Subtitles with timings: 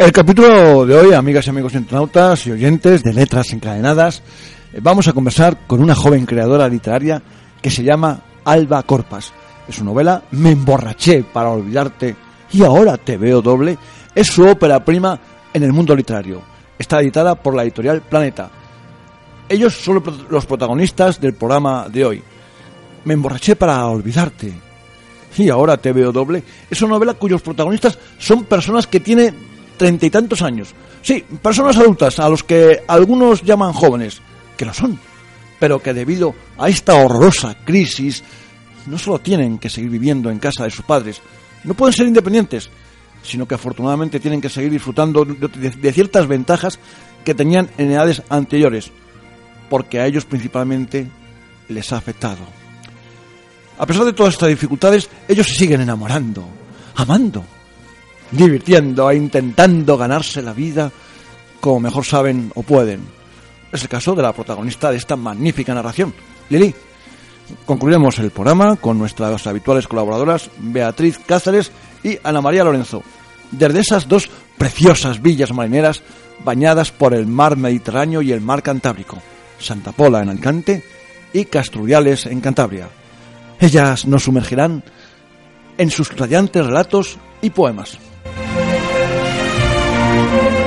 [0.00, 4.22] El capítulo de hoy, amigas y amigos internautas y oyentes de Letras Encadenadas,
[4.72, 7.22] eh, vamos a conversar con una joven creadora literaria
[7.60, 9.30] que se llama Alba Corpas.
[9.68, 12.16] Es su novela Me emborraché para olvidarte
[12.50, 13.76] y ahora te veo doble.
[14.14, 15.20] Es su ópera prima
[15.52, 16.40] en el mundo literario.
[16.78, 18.48] Está editada por la editorial Planeta.
[19.50, 22.22] Ellos son los protagonistas del programa de hoy.
[23.04, 24.50] Me emborraché para olvidarte.
[25.36, 26.42] Y ahora te veo doble.
[26.70, 29.49] Es una novela cuyos protagonistas son personas que tienen
[29.80, 30.74] treinta y tantos años.
[31.00, 34.20] Sí, personas adultas, a los que algunos llaman jóvenes,
[34.58, 35.00] que lo son,
[35.58, 38.22] pero que debido a esta horrorosa crisis
[38.84, 41.22] no solo tienen que seguir viviendo en casa de sus padres,
[41.64, 42.68] no pueden ser independientes,
[43.22, 46.78] sino que afortunadamente tienen que seguir disfrutando de, ciertas ventajas
[47.24, 48.90] que tenían en edades anteriores,
[49.70, 51.06] porque a ellos principalmente
[51.68, 52.44] les ha afectado.
[53.78, 56.44] A pesar de todas estas dificultades, ellos se siguen enamorando,
[56.96, 57.42] amando,
[58.30, 60.90] divirtiendo e intentando ganarse la vida
[61.60, 63.00] como mejor saben o pueden.
[63.72, 66.14] Es el caso de la protagonista de esta magnífica narración,
[66.48, 66.74] Lili.
[67.66, 73.02] Concluiremos el programa con nuestras habituales colaboradoras Beatriz Cáceres y Ana María Lorenzo,
[73.50, 76.02] desde esas dos preciosas villas marineras
[76.44, 79.18] bañadas por el mar Mediterráneo y el mar Cantábrico,
[79.58, 80.84] Santa Pola en Alicante
[81.32, 82.88] y Castrullales en Cantabria.
[83.58, 84.82] Ellas nos sumergirán
[85.76, 87.98] en sus radiantes relatos y poemas.
[90.30, 90.59] Thank you.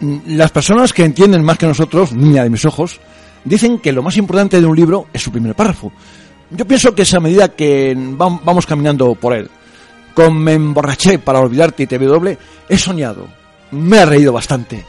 [0.00, 3.00] Las personas que entienden más que nosotros, niña de mis ojos,
[3.44, 5.92] dicen que lo más importante de un libro es su primer párrafo.
[6.50, 9.50] Yo pienso que es a medida que vamos caminando por él.
[10.14, 13.28] Con Me emborraché para olvidarte y te doble, he soñado,
[13.70, 14.84] me he reído bastante,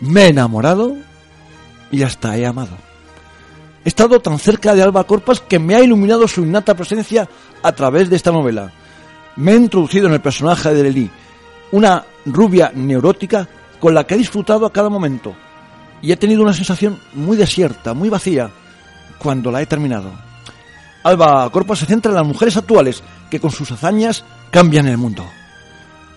[0.00, 0.96] me he enamorado
[1.90, 2.76] y hasta he amado.
[3.84, 7.28] He estado tan cerca de Alba Corpas que me ha iluminado su innata presencia
[7.62, 8.72] a través de esta novela.
[9.36, 11.10] Me he introducido en el personaje de Lely,
[11.72, 13.48] una rubia neurótica
[13.86, 15.32] con la que he disfrutado a cada momento
[16.02, 18.50] y he tenido una sensación muy desierta, muy vacía,
[19.16, 20.10] cuando la he terminado.
[21.04, 23.00] Alba Corpa se centra en las mujeres actuales
[23.30, 25.24] que con sus hazañas cambian el mundo.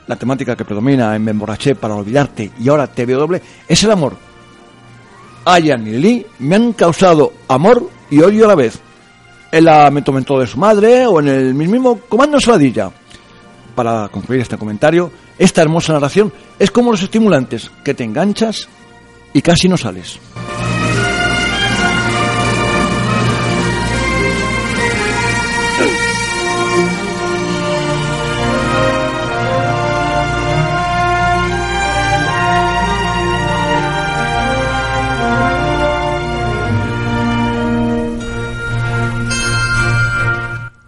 [0.08, 3.84] La temática que predomina en Me emborraché para olvidarte y ahora te veo doble es
[3.84, 4.18] el amor.
[5.46, 8.80] Ayan y Lee me han causado amor y odio a la vez.
[9.52, 12.90] En la de su madre o en el mismo comando Saladilla.
[13.80, 18.68] Para concluir este comentario, esta hermosa narración es como los estimulantes, que te enganchas
[19.32, 20.20] y casi no sales.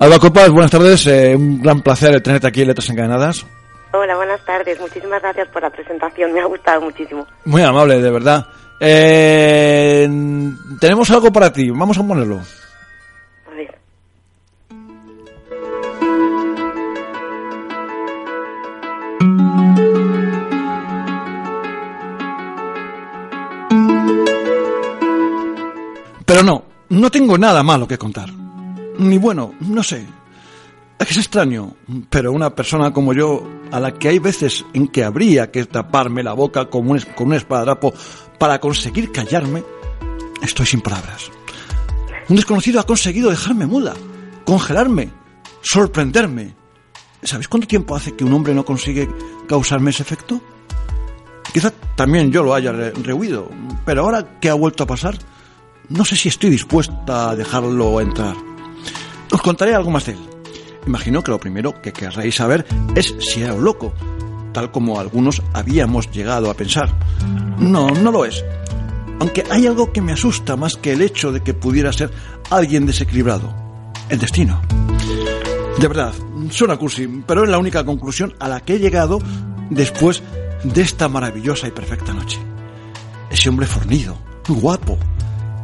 [0.01, 1.05] Alba Copas, buenas tardes.
[1.05, 3.45] Eh, un gran placer tenerte aquí en Letras Encadenadas.
[3.93, 4.79] Hola, buenas tardes.
[4.79, 6.33] Muchísimas gracias por la presentación.
[6.33, 7.27] Me ha gustado muchísimo.
[7.45, 8.47] Muy amable, de verdad.
[8.79, 10.09] Eh,
[10.79, 11.69] tenemos algo para ti.
[11.69, 12.41] Vamos a ponerlo.
[13.45, 13.77] A ver.
[26.25, 28.40] Pero no, no tengo nada malo que contar.
[29.01, 30.05] Ni bueno, no sé,
[30.99, 31.75] es extraño,
[32.11, 36.21] pero una persona como yo, a la que hay veces en que habría que taparme
[36.21, 37.35] la boca con un, con
[38.37, 39.63] para conseguir callarme,
[40.43, 41.31] estoy sin palabras.
[42.29, 43.95] Un desconocido ha conseguido dejarme muda,
[44.45, 45.11] congelarme,
[45.61, 46.53] sorprenderme.
[47.23, 49.09] ¿Sabéis cuánto tiempo hace que un hombre no consigue
[49.47, 50.39] causarme ese efecto?
[51.51, 53.49] Quizá también yo lo haya rehuido,
[53.83, 55.17] pero ahora que ha vuelto a pasar,
[55.89, 58.50] no sé si estoy dispuesta a dejarlo entrar.
[59.31, 60.19] Os contaré algo más de él.
[60.85, 63.93] Imagino que lo primero que querréis saber es si era loco,
[64.53, 66.89] tal como algunos habíamos llegado a pensar.
[67.57, 68.43] No, no lo es.
[69.19, 72.11] Aunque hay algo que me asusta más que el hecho de que pudiera ser
[72.49, 73.53] alguien desequilibrado.
[74.09, 74.59] El destino.
[75.79, 76.13] De verdad,
[76.49, 79.19] suena cursi, pero es la única conclusión a la que he llegado
[79.69, 80.21] después
[80.63, 82.39] de esta maravillosa y perfecta noche.
[83.29, 84.17] Ese hombre fornido,
[84.47, 84.97] guapo,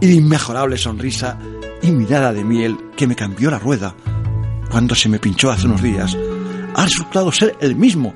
[0.01, 1.37] y de inmejorable sonrisa
[1.81, 3.95] y mirada de miel que me cambió la rueda
[4.69, 6.17] cuando se me pinchó hace unos días,
[6.75, 8.13] ha resultado ser el mismo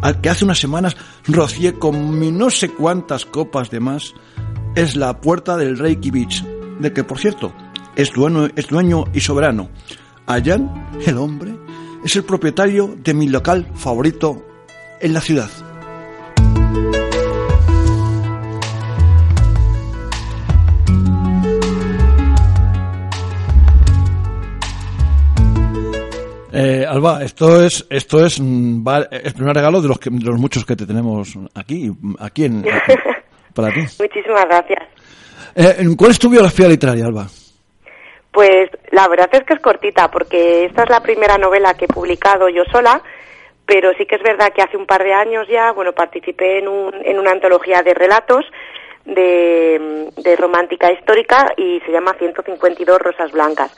[0.00, 0.96] al que hace unas semanas
[1.26, 4.14] rocié con mi no sé cuántas copas de más,
[4.74, 6.44] es la puerta del Reiki Beach,
[6.78, 7.52] de que por cierto
[7.96, 9.70] es dueño, es dueño y soberano.
[10.26, 11.56] Ayan, el hombre,
[12.04, 14.44] es el propietario de mi local favorito
[15.00, 15.50] en la ciudad.
[26.52, 30.40] Eh, Alba, esto es esto es mm, el primer regalo de los que, de los
[30.40, 31.90] muchos que te tenemos aquí
[32.20, 32.64] aquí en
[33.54, 33.80] para ti.
[33.98, 34.82] Muchísimas gracias.
[35.54, 37.26] Eh, ¿Cuál es tu biografía literaria, Alba?
[38.32, 41.88] Pues la verdad es que es cortita, porque esta es la primera novela que he
[41.88, 43.02] publicado yo sola,
[43.66, 46.68] pero sí que es verdad que hace un par de años ya, bueno, participé en,
[46.68, 48.44] un, en una antología de relatos
[49.04, 53.74] de, de romántica histórica y se llama 152 Rosas Blancas.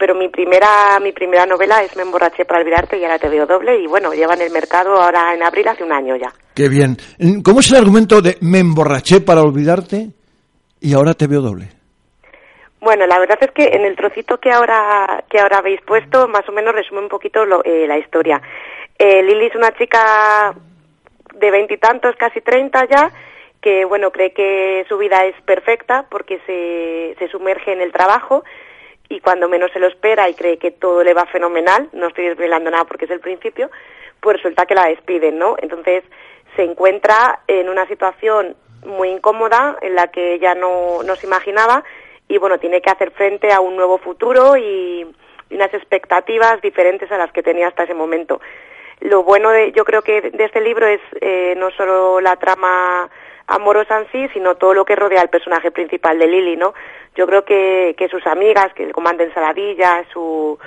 [0.00, 3.44] Pero mi primera, mi primera novela es Me emborraché para olvidarte y ahora te veo
[3.44, 6.32] doble y bueno, lleva en el mercado ahora en abril hace un año ya.
[6.54, 6.96] Qué bien.
[7.44, 10.06] ¿Cómo es el argumento de me emborraché para olvidarte
[10.80, 11.68] y ahora te veo doble?
[12.80, 16.48] Bueno, la verdad es que en el trocito que ahora que ahora habéis puesto, más
[16.48, 18.40] o menos resume un poquito lo- eh, la historia.
[18.98, 20.54] Eh, Lili es una chica
[21.34, 23.12] de veintitantos, casi treinta ya,
[23.60, 28.42] que bueno cree que su vida es perfecta porque se, se sumerge en el trabajo
[29.10, 32.28] y cuando menos se lo espera y cree que todo le va fenomenal, no estoy
[32.28, 33.70] desvelando nada porque es el principio,
[34.20, 35.56] pues resulta que la despiden, ¿no?
[35.60, 36.04] Entonces
[36.56, 41.84] se encuentra en una situación muy incómoda en la que ella no, no se imaginaba
[42.28, 45.06] y bueno, tiene que hacer frente a un nuevo futuro y,
[45.50, 48.40] unas expectativas diferentes a las que tenía hasta ese momento.
[49.00, 53.10] Lo bueno de, yo creo que de este libro es eh, no solo la trama
[53.48, 56.72] amorosa en sí, sino todo lo que rodea al personaje principal de Lily, ¿no?
[57.16, 60.58] Yo creo que, que sus amigas, que el comandante Ensaladilla, su,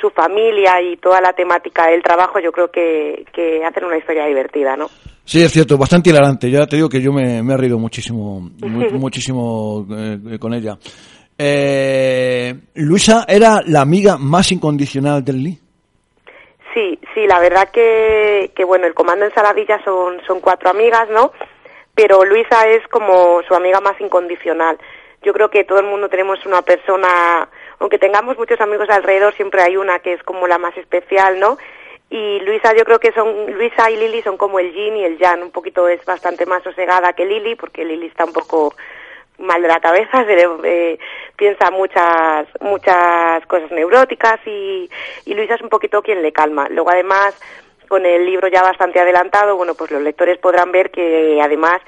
[0.00, 4.26] su familia y toda la temática del trabajo, yo creo que, que hacen una historia
[4.26, 4.88] divertida, ¿no?
[5.24, 6.50] Sí, es cierto, bastante hilarante.
[6.50, 10.76] Ya te digo que yo me, me he reído muchísimo, mu- muchísimo eh, con ella.
[11.38, 15.58] Eh, Luisa era la amiga más incondicional del Lee.
[16.74, 21.08] Sí, sí, la verdad que, que bueno, el comando en Saladilla son, son cuatro amigas,
[21.10, 21.32] ¿no?
[21.94, 24.78] Pero Luisa es como su amiga más incondicional.
[25.22, 27.48] Yo creo que todo el mundo tenemos una persona,
[27.78, 31.58] aunque tengamos muchos amigos alrededor, siempre hay una que es como la más especial, ¿no?
[32.08, 35.18] Y Luisa, yo creo que son, Luisa y Lili son como el yin y el
[35.18, 38.74] yang, un poquito es bastante más sosegada que Lili, porque Lili está un poco
[39.38, 40.98] mal de la cabeza, eh,
[41.36, 44.90] piensa muchas muchas cosas neuróticas y,
[45.24, 46.68] y Luisa es un poquito quien le calma.
[46.68, 47.38] Luego además
[47.88, 51.80] con el libro ya bastante adelantado, bueno, pues los lectores podrán ver que además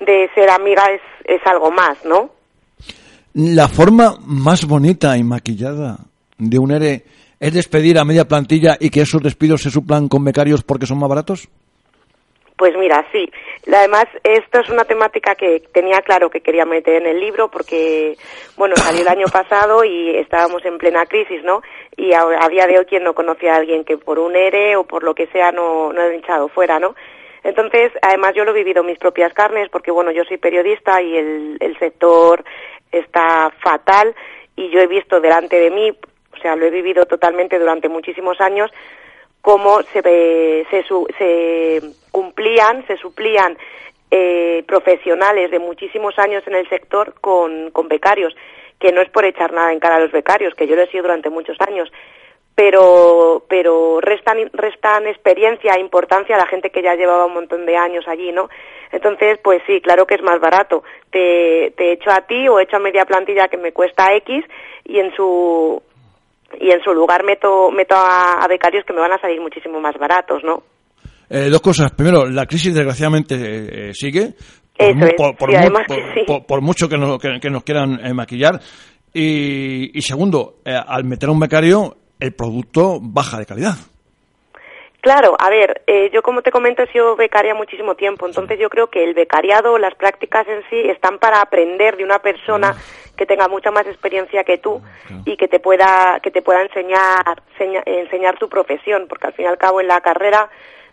[0.00, 2.30] de ser amiga es, es algo más, ¿no?
[3.34, 5.96] La forma más bonita y maquillada
[6.36, 7.02] de un ERE
[7.40, 10.98] es despedir a media plantilla y que esos despidos se suplan con becarios porque son
[10.98, 11.48] más baratos.
[12.58, 13.28] Pues mira, sí.
[13.66, 18.16] Además, esto es una temática que tenía claro que quería meter en el libro porque,
[18.56, 21.62] bueno, salió el año pasado y estábamos en plena crisis, ¿no?
[21.96, 24.76] Y a, a día de hoy, quien no conocía a alguien que por un ERE
[24.76, 26.94] o por lo que sea no, no ha echado fuera, ¿no?
[27.44, 31.16] Entonces, además yo lo he vivido mis propias carnes porque, bueno, yo soy periodista y
[31.16, 32.44] el, el sector
[32.92, 34.14] está fatal
[34.54, 38.40] y yo he visto delante de mí, o sea, lo he vivido totalmente durante muchísimos
[38.40, 38.70] años,
[39.40, 40.02] cómo se,
[40.70, 40.84] se,
[41.18, 43.58] se cumplían, se suplían
[44.10, 48.36] eh, profesionales de muchísimos años en el sector con, con becarios,
[48.78, 50.88] que no es por echar nada en cara a los becarios, que yo lo he
[50.88, 51.90] sido durante muchos años,
[52.54, 57.64] pero, pero restan, restan experiencia e importancia a la gente que ya llevaba un montón
[57.66, 58.48] de años allí, ¿no?
[58.92, 60.82] Entonces, pues sí, claro que es más barato.
[61.10, 64.44] Te, te echo a ti o echo a media plantilla que me cuesta X
[64.84, 65.82] y en su
[66.60, 69.80] y en su lugar meto meto a, a becarios que me van a salir muchísimo
[69.80, 70.62] más baratos, ¿no?
[71.30, 71.90] Eh, dos cosas.
[71.92, 73.34] Primero, la crisis desgraciadamente
[73.88, 74.34] eh, sigue.
[76.46, 78.60] Por, mucho que nos, que- que nos quieran eh, maquillar.
[79.14, 83.74] Y, y segundo, eh, al meter a un becario, el producto baja de calidad.
[85.00, 88.70] Claro, a ver, eh, yo como te comento he sido becaria muchísimo tiempo, entonces yo
[88.70, 92.76] creo que el becariado, las prácticas en sí están para aprender de una persona
[93.16, 94.80] que tenga mucha más experiencia que tú
[95.24, 99.46] y que te pueda que te pueda enseñar seña- enseñar tu profesión, porque al fin
[99.46, 100.48] y al cabo en la carrera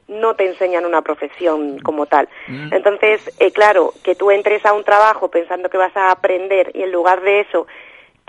[0.07, 2.27] no te enseñan una profesión como tal.
[2.47, 6.81] Entonces, eh, claro, que tú entres a un trabajo pensando que vas a aprender y
[6.81, 7.67] en lugar de eso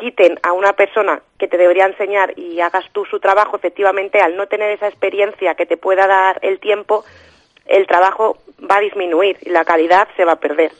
[0.01, 4.35] quiten a una persona que te debería enseñar y hagas tú su trabajo, efectivamente, al
[4.37, 7.05] no tener esa experiencia que te pueda dar el tiempo,
[7.67, 8.39] el trabajo
[8.69, 10.73] va a disminuir y la calidad se va a perder.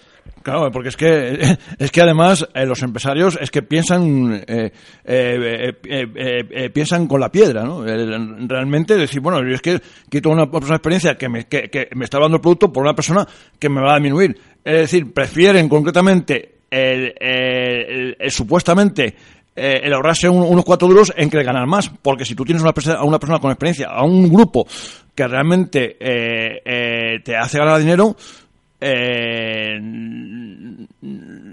[0.43, 1.39] Claro, porque es que
[1.79, 4.73] es que además eh, los empresarios es que piensan eh,
[5.05, 7.85] eh, piensan con la piedra, ¿no?
[7.85, 12.19] realmente decir, bueno, yo es que quito una persona experiencia que me, que, me está
[12.19, 13.27] dando el producto por una persona
[13.59, 14.35] que me va a disminuir.
[14.65, 19.15] Es decir, prefieren concretamente el, supuestamente
[19.55, 23.05] el ahorrarse unos cuatro duros en que ganar más, porque si tú tienes una a
[23.05, 24.67] una persona con experiencia, a un grupo
[25.15, 28.17] que realmente te hace ganar dinero,
[28.81, 29.79] eh,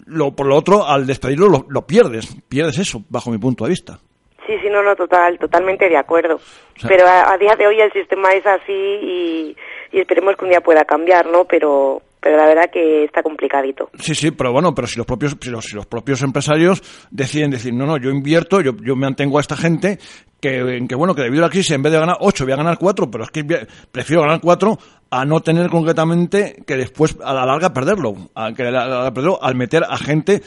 [0.05, 3.99] lo, por lo otro, al despedirlo lo, pierdes, pierdes eso, bajo mi punto de vista.
[4.45, 6.39] Sí, sí, no, no, total, totalmente de acuerdo.
[6.87, 9.57] Pero a, día de hoy el sistema es así y,
[9.91, 11.43] y esperemos que un día pueda cambiar, ¿no?
[11.43, 13.89] Pero, pero la verdad que está complicadito.
[13.99, 16.81] Sí, sí, pero bueno, pero si los propios, si los, los propios empresarios
[17.11, 19.99] deciden decir, no, no, yo invierto, yo, yo mantengo a esta gente
[20.39, 22.57] que, que, bueno, que debido a la crisis en vez de ganar 8 voy a
[22.57, 23.43] ganar 4, pero es que
[23.91, 24.77] prefiero ganar 4
[25.09, 29.83] a no tener concretamente que después a la larga perderlo, a, que perderlo al meter
[29.87, 30.41] a gente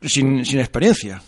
[0.00, 1.20] sin, sin experiencia.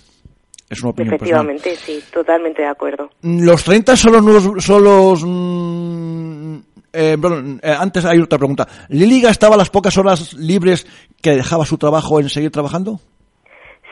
[0.69, 3.11] Es una opinión Efectivamente, sí, totalmente de acuerdo.
[3.23, 7.17] Los 30 son los nuevos, son los, mm, eh,
[7.63, 8.67] eh, antes hay otra pregunta.
[8.89, 10.87] ¿Lili gastaba las pocas horas libres
[11.21, 13.01] que dejaba su trabajo en seguir trabajando?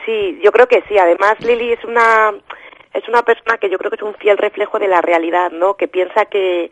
[0.05, 0.97] Sí, yo creo que sí.
[0.97, 2.31] Además, Lili es una
[2.93, 5.75] es una persona que yo creo que es un fiel reflejo de la realidad, ¿no?
[5.75, 6.71] Que piensa que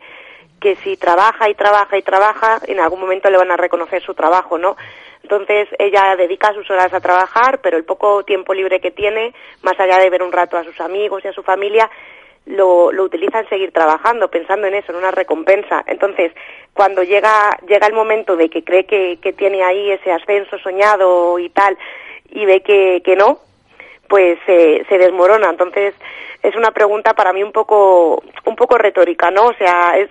[0.60, 4.14] que si trabaja y trabaja y trabaja, en algún momento le van a reconocer su
[4.14, 4.76] trabajo, ¿no?
[5.22, 9.78] Entonces ella dedica sus horas a trabajar, pero el poco tiempo libre que tiene, más
[9.78, 11.90] allá de ver un rato a sus amigos y a su familia,
[12.46, 15.84] lo, lo utiliza en seguir trabajando, pensando en eso, en una recompensa.
[15.86, 16.32] Entonces,
[16.74, 21.38] cuando llega, llega el momento de que cree que, que tiene ahí ese ascenso soñado
[21.38, 21.76] y tal,
[22.30, 23.38] y ve que, que no,
[24.08, 25.50] pues se, desmorona.
[25.50, 25.94] Entonces,
[26.42, 29.46] es una pregunta para mí un poco, un poco retórica, ¿no?
[29.46, 30.10] O sea, es,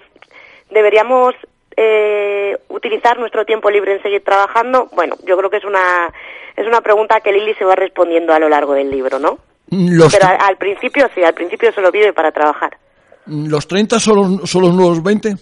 [0.70, 1.36] deberíamos
[1.76, 4.88] eh, utilizar nuestro tiempo libre en seguir trabajando.
[4.94, 6.14] Bueno, yo creo que es una,
[6.56, 9.38] es una pregunta que Lili se va respondiendo a lo largo del libro, ¿no?
[9.72, 12.78] Pero al, principio sí, al principio solo vive para trabajar.
[13.26, 15.36] ¿Los 30 son, son los nuevos 20?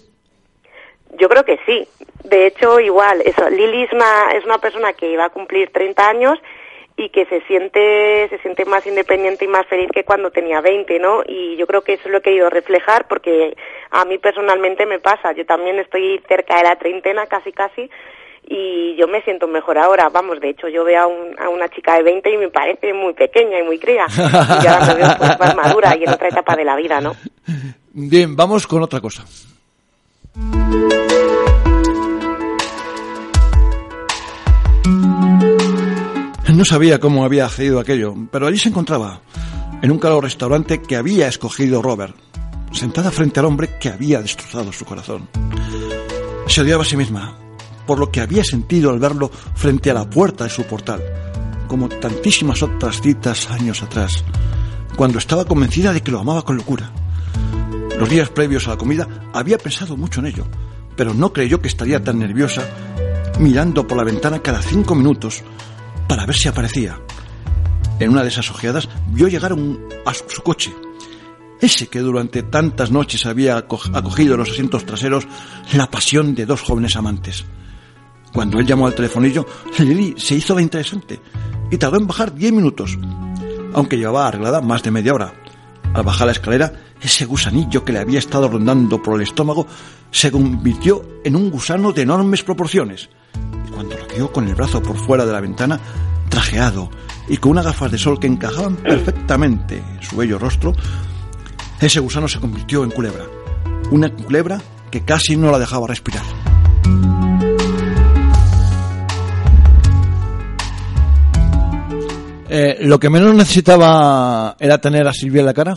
[1.19, 1.87] Yo creo que sí.
[2.23, 6.07] De hecho, igual, eso, Lili es una, es una persona que va a cumplir 30
[6.07, 6.39] años
[6.95, 10.99] y que se siente se siente más independiente y más feliz que cuando tenía 20,
[10.99, 11.23] ¿no?
[11.25, 13.55] Y yo creo que eso lo he querido reflejar porque
[13.89, 15.31] a mí personalmente me pasa.
[15.31, 17.89] Yo también estoy cerca de la treintena, casi casi,
[18.47, 20.09] y yo me siento mejor ahora.
[20.09, 23.13] Vamos, de hecho, yo veo a, a una chica de 20 y me parece muy
[23.13, 24.05] pequeña y muy cría.
[24.63, 27.15] Y ahora me veo pues, más madura y en otra etapa de la vida, ¿no?
[27.93, 29.25] Bien, vamos con otra cosa.
[36.59, 39.21] No sabía cómo había accedido aquello, pero allí se encontraba,
[39.81, 42.13] en un caro restaurante que había escogido Robert,
[42.73, 45.29] sentada frente al hombre que había destrozado su corazón.
[46.47, 47.37] Se odiaba a sí misma,
[47.89, 51.01] por lo que había sentido al verlo frente a la puerta de su portal,
[51.67, 54.23] como tantísimas otras citas años atrás,
[54.95, 56.91] cuando estaba convencida de que lo amaba con locura.
[57.97, 60.45] Los días previos a la comida había pensado mucho en ello,
[60.95, 62.61] pero no creyó que estaría tan nerviosa
[63.39, 65.41] mirando por la ventana cada cinco minutos
[66.07, 67.01] para ver si aparecía.
[67.99, 69.55] En una de esas ojeadas vio llegar
[70.05, 70.71] a su coche,
[71.59, 75.25] ese que durante tantas noches había acogido en los asientos traseros
[75.73, 77.45] la pasión de dos jóvenes amantes.
[78.33, 79.45] Cuando él llamó al telefonillo,
[79.79, 81.19] Lily se hizo la interesante
[81.71, 82.97] y tardó en bajar diez minutos,
[83.73, 85.33] aunque llevaba arreglada más de media hora.
[85.93, 86.71] Al bajar la escalera,
[87.01, 89.65] ese gusanillo que le había estado rondando por el estómago
[90.11, 93.09] se convirtió en un gusano de enormes proporciones.
[93.67, 95.79] Y cuando lo vio con el brazo por fuera de la ventana,
[96.29, 96.89] trajeado
[97.27, 100.73] y con unas gafas de sol que encajaban perfectamente en su bello rostro,
[101.79, 103.25] ese gusano se convirtió en culebra.
[103.91, 106.23] Una culebra que casi no la dejaba respirar.
[112.49, 115.75] Eh, ¿Lo que menos necesitaba era tener a Silvia en la cara?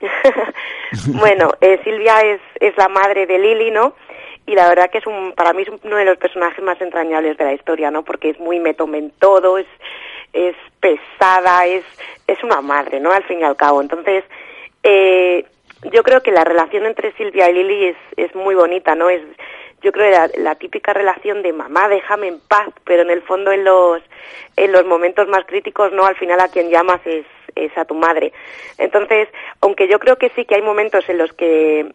[1.06, 3.94] bueno, eh, Silvia es, es la madre de Lili, ¿no?
[4.46, 7.38] Y la verdad que es un, para mí es uno de los personajes más entrañables
[7.38, 8.02] de la historia, ¿no?
[8.02, 9.66] Porque es muy metome en todo, es,
[10.32, 11.84] es pesada, es,
[12.26, 13.12] es una madre, ¿no?
[13.12, 13.80] Al fin y al cabo.
[13.80, 14.24] Entonces,
[14.82, 15.44] eh,
[15.92, 19.08] yo creo que la relación entre Silvia y Lili es, es muy bonita, ¿no?
[19.08, 19.22] Es,
[19.82, 23.52] yo creo la, la típica relación de mamá, déjame en paz, pero en el fondo
[23.52, 24.02] en los,
[24.56, 27.94] en los momentos más críticos, no, al final a quien llamas es, es a tu
[27.94, 28.32] madre.
[28.78, 29.28] Entonces,
[29.60, 31.92] aunque yo creo que sí que hay momentos en los que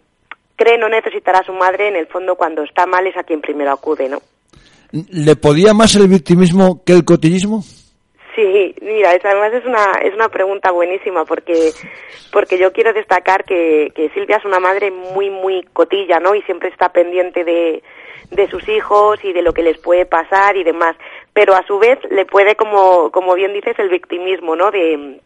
[0.55, 3.41] cree no necesitar a su madre, en el fondo cuando está mal es a quien
[3.41, 4.19] primero acude, ¿no?
[4.91, 7.63] ¿Le podía más el victimismo que el cotillismo?
[8.35, 11.71] Sí, mira, además es una, es una pregunta buenísima porque,
[12.33, 16.35] porque yo quiero destacar que, que Silvia es una madre muy, muy cotilla, ¿no?
[16.35, 17.81] Y siempre está pendiente de,
[18.31, 20.97] de sus hijos y de lo que les puede pasar y demás.
[21.33, 24.71] pero a su vez le puede, como, como bien dices, el victimismo, ¿no?
[24.71, 25.19] De,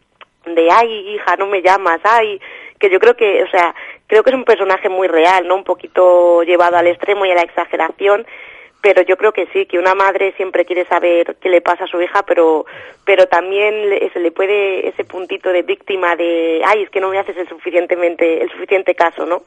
[0.46, 2.40] de, ay, hija, no me llamas, ay,
[2.78, 3.74] que yo creo que, o sea,
[4.06, 5.56] creo que es un personaje muy real, ¿no?
[5.56, 8.26] Un poquito llevado al extremo y a la exageración,
[8.82, 11.86] pero yo creo que sí, que una madre siempre quiere saber qué le pasa a
[11.86, 12.64] su hija, pero,
[13.04, 13.74] pero también
[14.12, 17.48] se le puede ese puntito de víctima de, ay, es que no me haces el
[17.48, 19.42] suficientemente, el suficiente caso, ¿no?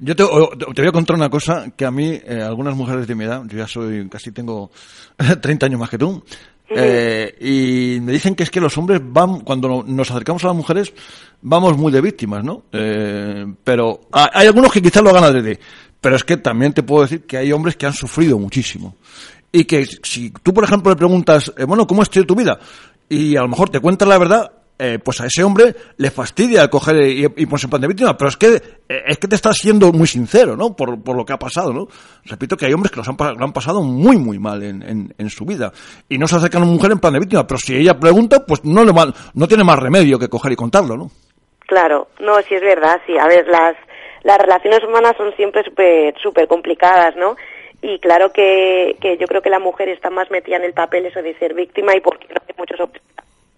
[0.00, 3.14] Yo te, te, voy a contar una cosa que a mí, eh, algunas mujeres de
[3.14, 4.70] mi edad, yo ya soy, casi tengo
[5.40, 6.22] 30 años más que tú,
[6.68, 10.56] eh, y me dicen que es que los hombres van, cuando nos acercamos a las
[10.56, 10.92] mujeres,
[11.42, 12.64] vamos muy de víctimas, ¿no?
[12.72, 15.58] Eh, pero hay algunos que quizás lo hagan adrede.
[16.04, 18.96] Pero es que también te puedo decir que hay hombres que han sufrido muchísimo.
[19.50, 22.58] Y que si tú, por ejemplo, le preguntas, eh, bueno, ¿cómo ha tu vida?
[23.08, 26.68] Y a lo mejor te cuentas la verdad, eh, pues a ese hombre le fastidia
[26.68, 28.48] coger y, y ponerse en plan de víctima, pero es que
[28.86, 30.76] eh, es que te estás siendo muy sincero, ¿no?
[30.76, 31.88] Por, por lo que ha pasado, ¿no?
[32.26, 35.14] Repito que hay hombres que los han, lo han pasado muy, muy mal en, en,
[35.16, 35.72] en, su vida
[36.06, 38.44] y no se acercan a una mujer en plan de víctima, pero si ella pregunta,
[38.44, 41.10] pues no le mal, no tiene más remedio que coger y contarlo, ¿no?
[41.60, 43.16] Claro, no, sí es verdad, sí.
[43.16, 43.74] A ver, las
[44.24, 47.36] las relaciones humanas son siempre súper super complicadas, ¿no?
[47.82, 51.06] Y claro que, que yo creo que la mujer está más metida en el papel
[51.06, 53.02] eso de ser víctima y porque hay muchos hombres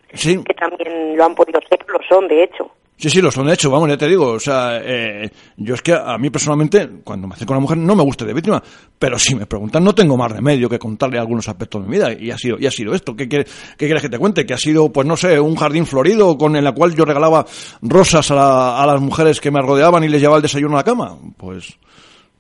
[0.09, 2.71] que también lo han podido ser, lo son, de hecho.
[2.99, 5.93] Sí, sí, lo son hecho, vamos, ya te digo, o sea, eh, yo es que
[5.93, 8.63] a mí personalmente, cuando me acerco a una mujer, no me gusta de víctima,
[8.99, 12.15] pero si me preguntan, no tengo más remedio que contarle algunos aspectos de mi vida,
[12.19, 14.47] y ha sido, y ha sido esto, ¿qué, quieres que te cuente?
[14.47, 17.45] Que ha sido, pues no sé, un jardín florido con el cual yo regalaba
[17.83, 20.85] rosas a, a las mujeres que me rodeaban y les llevaba el desayuno a la
[20.85, 21.79] cama, pues,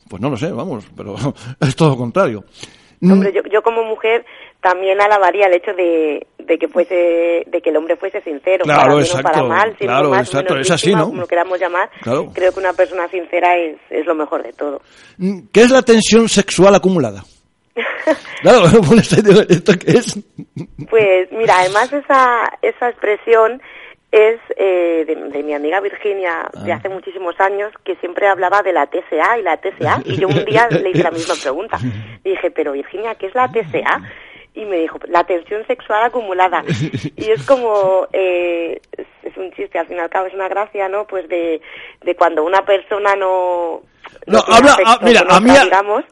[0.08, 1.16] pues no lo sé, vamos, pero
[1.60, 2.44] es todo lo contrario.
[3.02, 4.24] Hombre, yo, yo como mujer
[4.62, 8.98] también alabaría el hecho de, de que fuese de que el hombre fuese sincero claro,
[9.12, 11.06] para para mal claro, exacto, es así, ¿no?
[11.06, 11.90] como lo queramos llamar
[12.32, 14.80] creo que una persona sincera es, es lo mejor de todo
[15.18, 17.24] mm, ¿qué es la tensión sexual acumulada?
[18.40, 18.64] claro,
[19.48, 20.18] ¿esto qué es?
[20.88, 23.60] pues mira, además esa, esa expresión
[24.12, 26.76] es eh, de, mi amiga Virginia de ah.
[26.76, 30.44] hace muchísimos años que siempre hablaba de la TSA y la TSA y yo un
[30.44, 31.78] día le hice la misma pregunta.
[32.24, 34.00] Y dije, pero Virginia, ¿qué es la TSA?
[34.56, 36.64] Y me dijo, la tensión sexual acumulada.
[37.16, 38.80] Y es como, eh,
[39.22, 41.06] es un chiste, al fin y al cabo es una gracia, ¿no?
[41.06, 41.60] Pues de,
[42.02, 43.82] de cuando una persona no...
[44.26, 45.50] No, habla, ah, mira, a mí,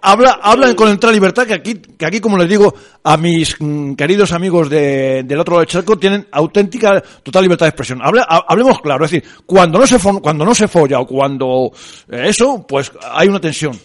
[0.02, 3.94] habla, habla con entera libertad, que aquí, que aquí, como les digo, a mis mm,
[3.94, 8.00] queridos amigos de, del otro lado del charco, tienen auténtica, total libertad de expresión.
[8.02, 11.70] hablemos claro, es decir, cuando no se, cuando no se folla o cuando
[12.10, 13.78] eh, eso, pues hay una tensión.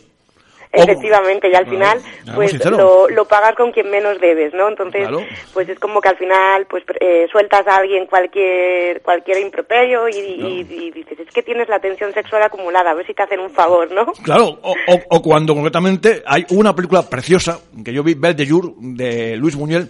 [0.71, 1.99] Efectivamente, y al final,
[2.35, 4.69] pues lo, lo, pagas con quien menos debes, ¿no?
[4.69, 5.07] Entonces,
[5.51, 10.63] pues es como que al final, pues eh, sueltas a alguien cualquier cualquier improperio y,
[10.63, 13.91] dices, es que tienes la tensión sexual acumulada, a ver si te hacen un favor,
[13.91, 14.05] ¿no?
[14.23, 14.75] Claro, o,
[15.09, 19.55] o, cuando concretamente hay una película preciosa que yo vi, Belle de Jour, de Luis
[19.55, 19.89] Buñuel,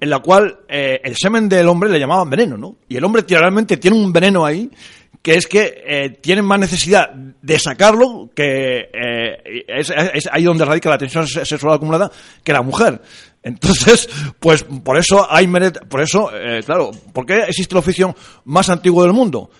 [0.00, 2.76] en la cual eh, el semen del hombre le llamaban veneno, ¿no?
[2.86, 4.70] Y el hombre realmente tiene un veneno ahí
[5.22, 10.90] que es que eh, tienen más necesidad de sacarlo, que eh, es, ahí donde radica
[10.90, 12.10] la tensión sexual acumulada,
[12.42, 13.00] que la mujer.
[13.42, 15.46] Entonces, pues por eso hay
[15.88, 19.50] por eso, eh, claro, ¿por qué existe el oficio más antiguo del mundo?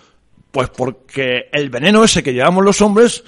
[0.51, 3.23] Pues porque el veneno ese que llevamos los hombres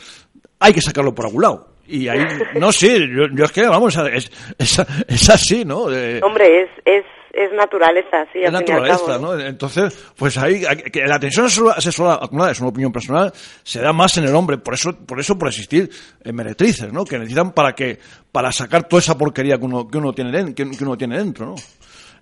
[0.60, 1.71] hay que sacarlo por algún lado.
[1.92, 2.26] Y ahí,
[2.56, 5.84] no, sí, yo, es que, vamos, es, es, así, ¿no?
[6.24, 8.40] Hombre, es, es es naturaleza, sí.
[8.40, 9.40] Es naturaleza, ¿no?
[9.40, 13.32] Entonces, pues ahí, que la tensión sexual acumulada es una opinión personal,
[13.64, 15.90] se da más en el hombre, por eso, por eso por existir
[16.24, 17.06] en meretrices, ¿no?
[17.06, 18.00] Que necesitan para que,
[18.32, 21.56] para sacar toda esa porquería que uno, que uno tiene, que, uno tiene dentro, ¿no?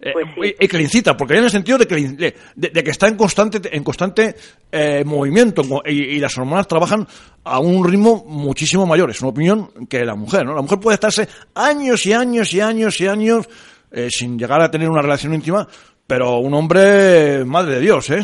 [0.01, 3.09] Eh, pues y, que le incita, porque en el sentido de que, de, que está
[3.09, 4.33] en constante, en constante
[4.71, 7.05] eh, movimiento y, y, las hormonas trabajan
[7.43, 9.09] a un ritmo muchísimo mayor.
[9.09, 10.55] Es una opinión que la mujer, ¿no?
[10.55, 13.49] La mujer puede estarse años y años y años y años
[13.91, 15.67] eh, sin llegar a tener una relación íntima,
[16.05, 18.23] pero un hombre, madre de Dios, ¿eh?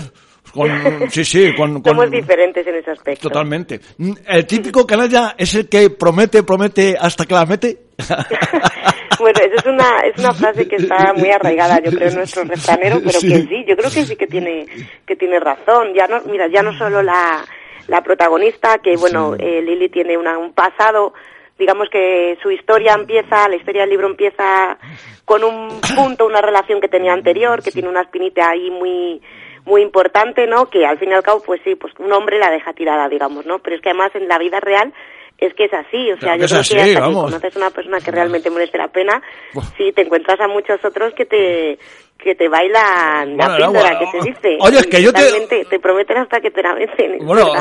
[0.54, 0.70] Con,
[1.10, 3.28] sí, sí, con, Somos diferentes en ese aspecto.
[3.28, 3.82] Totalmente.
[4.28, 7.88] El típico canalla es el que promete, promete hasta que la mete.
[9.20, 12.44] bueno, esa es una, es una frase que está muy arraigada, yo creo, en nuestro
[12.44, 14.66] refranero, pero que sí, yo creo que sí que tiene,
[15.06, 15.94] que tiene razón.
[15.94, 17.44] Ya no, mira, ya no solo la,
[17.88, 21.14] la protagonista, que bueno, eh, Lily tiene una, un pasado
[21.58, 24.78] digamos que su historia empieza, la historia del libro empieza
[25.24, 29.22] con un punto, una relación que tenía anterior, que tiene una espinita ahí muy
[29.66, 30.70] muy importante, ¿no?
[30.70, 33.48] Que al fin y al cabo, pues sí, pues un hombre la deja tirada, digamos,
[33.48, 33.60] ¿no?
[33.60, 34.94] Pero es que además en la vida real
[35.38, 38.00] es que es así, o sea, yo creo que hasta que conoces a una persona
[38.00, 39.22] que realmente merece la pena,
[39.78, 41.78] sí, te encuentras a muchos otros que te
[42.18, 44.58] que te bailan la píldora, que te dice.
[44.62, 45.66] Oye, es que yo te...
[45.70, 47.52] Te prometen hasta que te la meten, Bueno,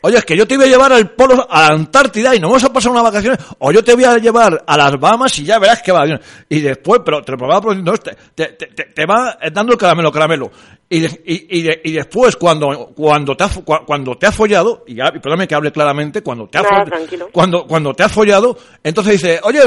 [0.00, 2.50] Oye, es que yo te voy a llevar al polo, a la Antártida y nos
[2.50, 5.44] vamos a pasar unas vacaciones, o yo te voy a llevar a las Bahamas y
[5.44, 6.20] ya verás que va bien.
[6.48, 10.12] Y después, pero te lo probaba produciendo, te, te, te, te va dando el caramelo,
[10.12, 10.50] caramelo.
[10.90, 13.48] Y, de- y, y, de- y después, cuando, cuando, te ha,
[13.84, 16.88] cuando te ha follado, y ya, perdóname que hable claramente, cuando te ha, Nada, fo-
[16.88, 17.28] tranquilo.
[17.32, 19.58] cuando, cuando te ha follado, entonces dice, oye,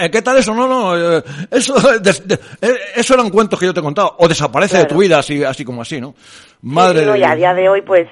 [0.00, 0.54] eh, ¿qué tal eso?
[0.54, 4.14] No, no, eh, eso, de- eh, eso eran cuentos que yo te he contado.
[4.20, 6.14] O desaparece de tu vida, así, así como así, ¿no?
[6.62, 8.06] Madre sí, no, y a día de hoy, pues,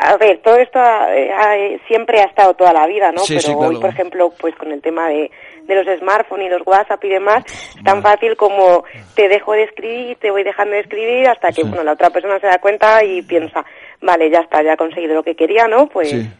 [0.00, 0.78] a ver, todo esto
[1.10, 3.20] eh, siempre ha estado toda la vida, ¿no?
[3.20, 3.68] Sí, Pero sí, claro.
[3.68, 5.30] hoy, por ejemplo, pues con el tema de,
[5.64, 7.44] de los smartphones y los WhatsApp y demás,
[7.76, 11.62] es tan fácil como te dejo de escribir, te voy dejando de escribir hasta que,
[11.62, 11.68] Sí.
[11.68, 13.64] bueno, la otra persona se da cuenta y piensa,
[14.02, 15.86] vale, ya está, ya he conseguido lo que quería, ¿no?
[15.88, 16.30] Pues, Sí.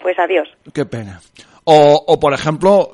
[0.00, 0.48] pues adiós.
[0.74, 1.20] Qué pena.
[1.68, 2.92] O, o por ejemplo,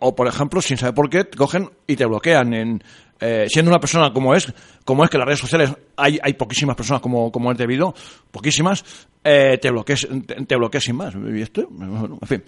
[0.00, 2.52] o por ejemplo, sin saber por qué, te cogen y te bloquean.
[2.52, 2.82] En,
[3.20, 4.52] eh, siendo una persona como es,
[4.84, 7.94] como es que en las redes sociales hay, hay poquísimas personas como, como es debido,
[8.30, 8.84] poquísimas,
[9.24, 11.14] eh, te bloqueas, te, te bloqueas sin más.
[11.14, 12.44] Y esto, en fin.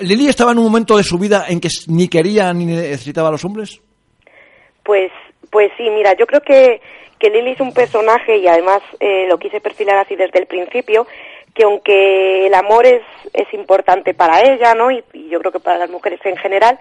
[0.00, 3.32] Lili estaba en un momento de su vida en que ni quería ni necesitaba a
[3.32, 3.80] los hombres.
[4.84, 5.10] Pues,
[5.50, 6.80] pues sí, mira, yo creo que,
[7.18, 11.06] que Lily es un personaje y además eh, lo quise perfilar así desde el principio,
[11.54, 14.90] que aunque el amor es, es importante para ella, ¿no?
[14.90, 16.78] Y, y yo creo que para las mujeres en general,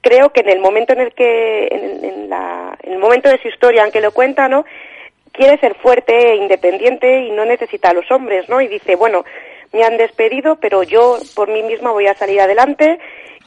[0.00, 3.48] creo que en el momento en el que, en, la, en el momento de su
[3.48, 4.64] historia en que lo cuenta, ¿no?
[5.32, 8.60] Quiere ser fuerte e independiente y no necesita a los hombres, ¿no?
[8.60, 9.24] Y dice, bueno,
[9.72, 12.98] me han despedido, pero yo por mí misma voy a salir adelante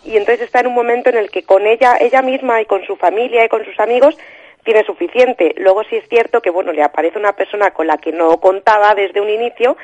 [0.04, 2.86] y entonces está en un momento en el que con ella, ella misma y con
[2.86, 4.18] su familia y con sus amigos
[4.64, 5.54] tiene suficiente.
[5.58, 8.96] Luego sí es cierto que bueno, le aparece una persona con la que no contaba
[8.96, 9.78] desde un inicio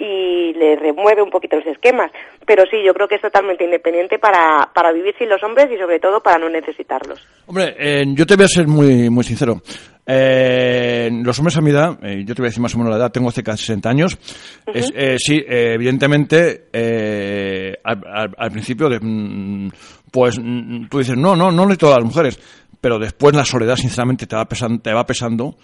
[0.00, 2.10] y le remueve un poquito los esquemas.
[2.46, 5.76] Pero sí, yo creo que es totalmente independiente para, para vivir sin los hombres y
[5.78, 7.20] sobre todo para no necesitarlos.
[7.46, 9.60] Hombre, eh, yo te voy a ser muy, muy sincero.
[10.06, 12.90] Eh, los hombres a mi edad, eh, yo te voy a decir más o menos
[12.90, 14.18] la edad, tengo cerca de 60 años.
[14.66, 19.70] Es, eh, sí, eh, evidentemente, eh, al, al- al principio, de, mm,
[20.10, 22.40] pues mm, tú dices, no, no, no necesito a las mujeres.
[22.80, 25.54] Pero después la soledad, sinceramente, te va pesando, te va pesando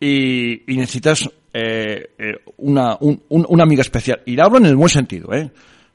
[0.00, 4.22] y, necesitas eh, eh, una, un- un- una amiga especial.
[4.24, 5.50] Y hablo en el buen sentido, ¿eh?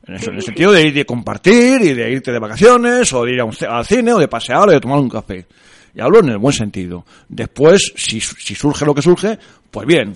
[0.08, 3.40] En, el sentido de ir de compartir y de irte de vacaciones o de ir
[3.42, 5.48] a un al cine o de pasear o de tomar un café.
[5.96, 7.06] Y hablo en el buen sentido.
[7.28, 9.40] Después, si, si surge lo que surge,
[9.72, 10.14] pues bien.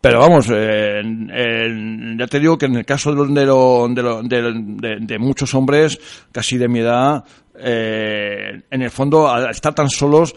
[0.00, 1.02] Pero vamos, eh,
[2.18, 5.98] ya te digo que en el caso de, lo- de, lo- de, de- muchos hombres,
[6.32, 7.24] casi de mi edad,
[7.58, 10.34] eh, en el fondo, al estar tan solos,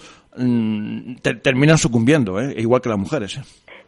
[1.21, 2.53] te- terminan sucumbiendo, ¿eh?
[2.57, 3.37] igual que las mujeres.
[3.37, 3.41] ¿eh?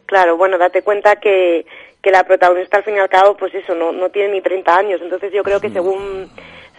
[0.06, 1.66] Claro, bueno, date cuenta que,
[2.02, 4.76] que la protagonista al fin y al cabo, pues eso, no, no tiene ni 30
[4.76, 5.00] años.
[5.02, 6.30] Entonces yo creo que según,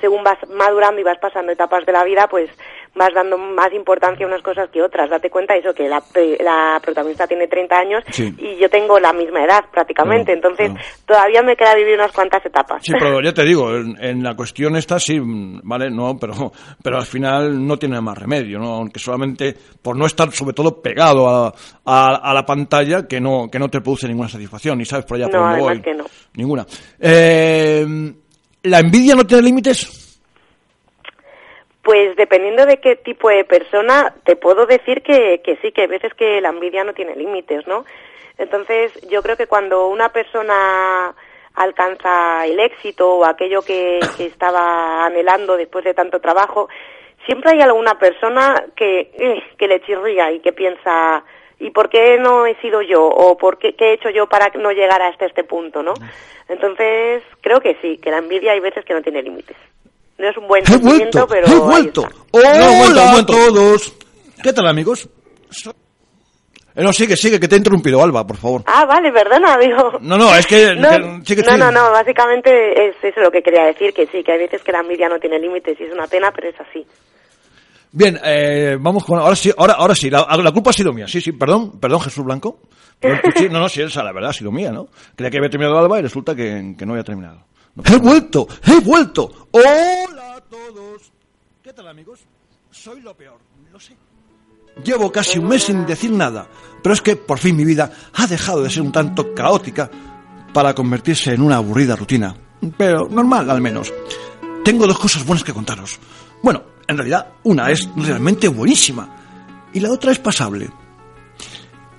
[0.00, 2.50] según vas madurando y vas pasando etapas de la vida, pues
[2.94, 5.08] vas dando más importancia a unas cosas que otras.
[5.08, 8.34] Date cuenta eso, que la, pre- la protagonista tiene 30 años Sí.
[8.38, 10.32] y yo tengo la misma edad prácticamente.
[10.32, 10.70] Entonces
[11.06, 12.82] todavía me queda vivir unas cuantas etapas.
[12.84, 16.52] Sí, pero ya te digo, en, en la cuestión esta sí, vale, no, pero,
[16.82, 18.74] pero al final no tiene más remedio, ¿no?
[18.74, 21.54] Aunque solamente por no estar sobre todo pegado a,
[21.86, 25.16] a, a la pantalla que no, que no te produce ninguna satisfacción, y sabes por
[25.16, 25.82] allá por No, dónde además voy.
[25.82, 26.04] que no.
[26.34, 26.66] Ninguna.
[27.00, 27.86] Eh,
[28.64, 29.98] ¿La envidia no tiene límites?
[31.82, 35.88] Pues dependiendo de qué tipo de persona, te puedo decir que, que sí, que hay
[35.88, 37.84] veces que la envidia no tiene límites, ¿no?
[38.38, 41.14] Entonces, yo creo que cuando una persona
[41.54, 46.68] alcanza el éxito o aquello que, que estaba anhelando después de tanto trabajo,
[47.26, 51.24] siempre hay alguna persona que, eh, que le chirría y que piensa,
[51.58, 53.04] ¿y por qué no he sido yo?
[53.04, 55.94] ¿O por qué, qué he hecho yo para no llegar hasta este punto, no?
[56.48, 59.56] Entonces, creo que sí, que la envidia hay veces que no tiene límites.
[60.18, 61.28] No es un buen ¡He sentimiento, vuelto!
[61.28, 62.08] pero ¡He vuelto!
[62.32, 63.32] ¡Hola No, he vuelto, he a vuelto.
[63.32, 63.94] todos!
[64.42, 65.08] ¿Qué tal, amigos?
[66.74, 68.62] Eh, no, sigue, sigue, que te he interrumpido, Alba, por favor.
[68.66, 69.98] Ah, vale, perdona, digo.
[70.00, 73.30] No, no, es que- No, que- sí que no, no, no, básicamente es eso lo
[73.30, 75.84] que quería decir, que sí, que hay veces que la envidia no tiene límites y
[75.84, 76.86] es una pena, pero es así.
[77.94, 79.18] Bien, eh, vamos con...
[79.18, 81.06] Ahora sí, ahora, ahora sí, la, la culpa ha sido mía.
[81.06, 82.60] Sí, sí, perdón, perdón, Jesús Blanco.
[82.98, 84.88] Perdón, sí, no, no, sí, esa la verdad ha sido mía, ¿no?
[85.14, 87.44] Creía que había terminado Alba y resulta que, que no había terminado.
[87.84, 88.46] ¡He vuelto!
[88.64, 89.48] ¡He vuelto!
[89.50, 91.10] ¡Hola a todos!
[91.62, 92.20] ¿Qué tal, amigos?
[92.70, 93.38] Soy lo peor,
[93.72, 93.96] lo sé.
[94.84, 96.48] Llevo casi un mes sin decir nada,
[96.82, 99.90] pero es que por fin mi vida ha dejado de ser un tanto caótica
[100.52, 102.34] para convertirse en una aburrida rutina.
[102.76, 103.92] Pero normal, al menos.
[104.64, 105.98] Tengo dos cosas buenas que contaros.
[106.42, 109.08] Bueno, en realidad, una es realmente buenísima
[109.72, 110.70] y la otra es pasable.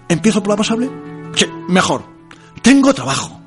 [0.08, 0.90] ¿Empiezo por la pasable?
[1.36, 2.04] Sí, mejor.
[2.62, 3.43] Tengo trabajo.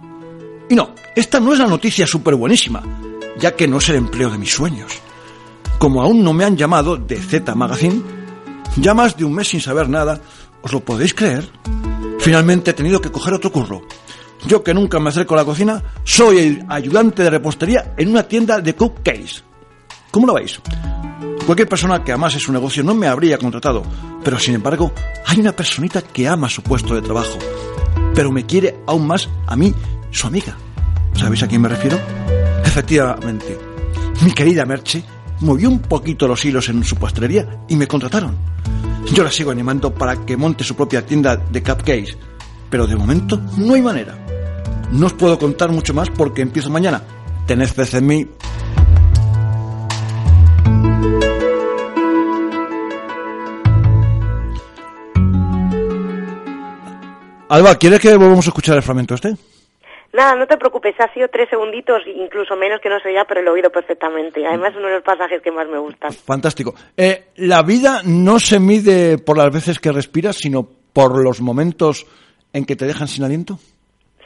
[0.69, 2.83] Y no, esta no es la noticia súper buenísima,
[3.39, 4.93] ya que no es el empleo de mis sueños.
[5.79, 8.03] Como aún no me han llamado de Z Magazine,
[8.77, 10.21] ya más de un mes sin saber nada,
[10.63, 11.49] ¿os lo podéis creer?
[12.19, 13.83] Finalmente he tenido que coger otro curro.
[14.47, 18.25] Yo que nunca me acerco a la cocina, soy el ayudante de repostería en una
[18.25, 19.45] tienda de cupcakes.
[20.11, 20.61] ¿Cómo lo veis?
[21.47, 23.85] Cualquier persona que amase su negocio no me habría contratado,
[24.25, 24.93] pero sin embargo,
[25.27, 27.39] hay una personita que ama su puesto de trabajo,
[28.15, 29.75] pero me quiere aún más a mí,
[30.11, 30.57] su amiga.
[31.15, 31.99] ¿Sabéis a quién me refiero?
[32.65, 33.59] Efectivamente,
[34.23, 35.03] mi querida Merche
[35.41, 38.37] movió un poquito los hilos en su pastelería y me contrataron.
[39.13, 42.17] Yo la sigo animando para que monte su propia tienda de cupcakes,
[42.69, 44.19] pero de momento no hay manera.
[44.91, 47.03] No os puedo contar mucho más porque empiezo mañana.
[47.47, 48.29] Tened fe en mí.
[57.49, 59.35] Alba, ¿quieres que volvamos a escuchar el fragmento este?
[60.13, 63.41] Nada, no te preocupes, ha sido tres segunditos, incluso menos que no sé ya, pero
[63.43, 64.45] lo he oído perfectamente.
[64.45, 66.13] Además, uno de los pasajes que más me gustan.
[66.13, 66.75] Fantástico.
[66.97, 72.07] Eh, la vida no se mide por las veces que respiras, sino por los momentos
[72.53, 73.59] en que te dejan sin aliento.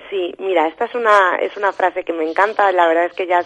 [0.08, 3.26] Sí, mira, esta es una, es una frase que me encanta, la verdad es que
[3.26, 3.42] ya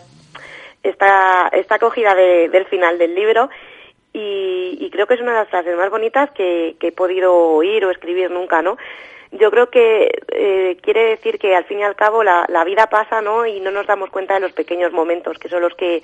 [0.84, 3.50] está, está cogida del final del libro
[4.12, 7.84] y, creo que es una de las frases más bonitas que, que he podido oír
[7.84, 8.76] o escribir nunca, ¿no?
[9.38, 12.88] Yo creo que eh, quiere decir que al fin y al cabo la, la, vida
[12.88, 13.46] pasa, ¿no?
[13.46, 16.02] Y no nos damos cuenta de los pequeños momentos, que son los que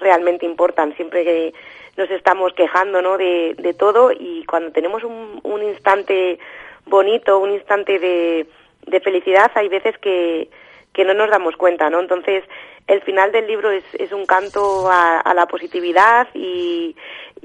[0.00, 0.94] realmente importan.
[0.96, 1.52] Siempre
[1.96, 3.18] nos estamos quejando, ¿no?
[3.18, 6.38] De, de todo y cuando tenemos un, un instante
[6.86, 8.46] bonito, un instante de,
[8.86, 10.48] de felicidad, hay veces que,
[10.92, 12.00] que no nos damos cuenta, ¿no?
[12.00, 12.44] Entonces,
[12.86, 16.96] el final del libro es, es un canto a, a la positividad y,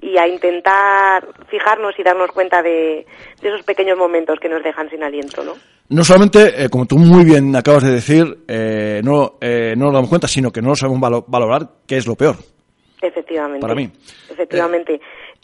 [0.01, 3.05] y a intentar fijarnos y darnos cuenta de,
[3.41, 5.53] esos pequeños momentos que nos dejan sin aliento, ¿no?
[5.87, 9.93] No solamente, eh, como tú muy bien acabas de decir, eh, no, eh, no nos
[9.93, 12.35] damos cuenta, sino que no sabemos valorar qué es lo peor.
[13.01, 13.61] Efectivamente.
[13.61, 13.89] Para mí.
[14.29, 14.99] Efectivamente.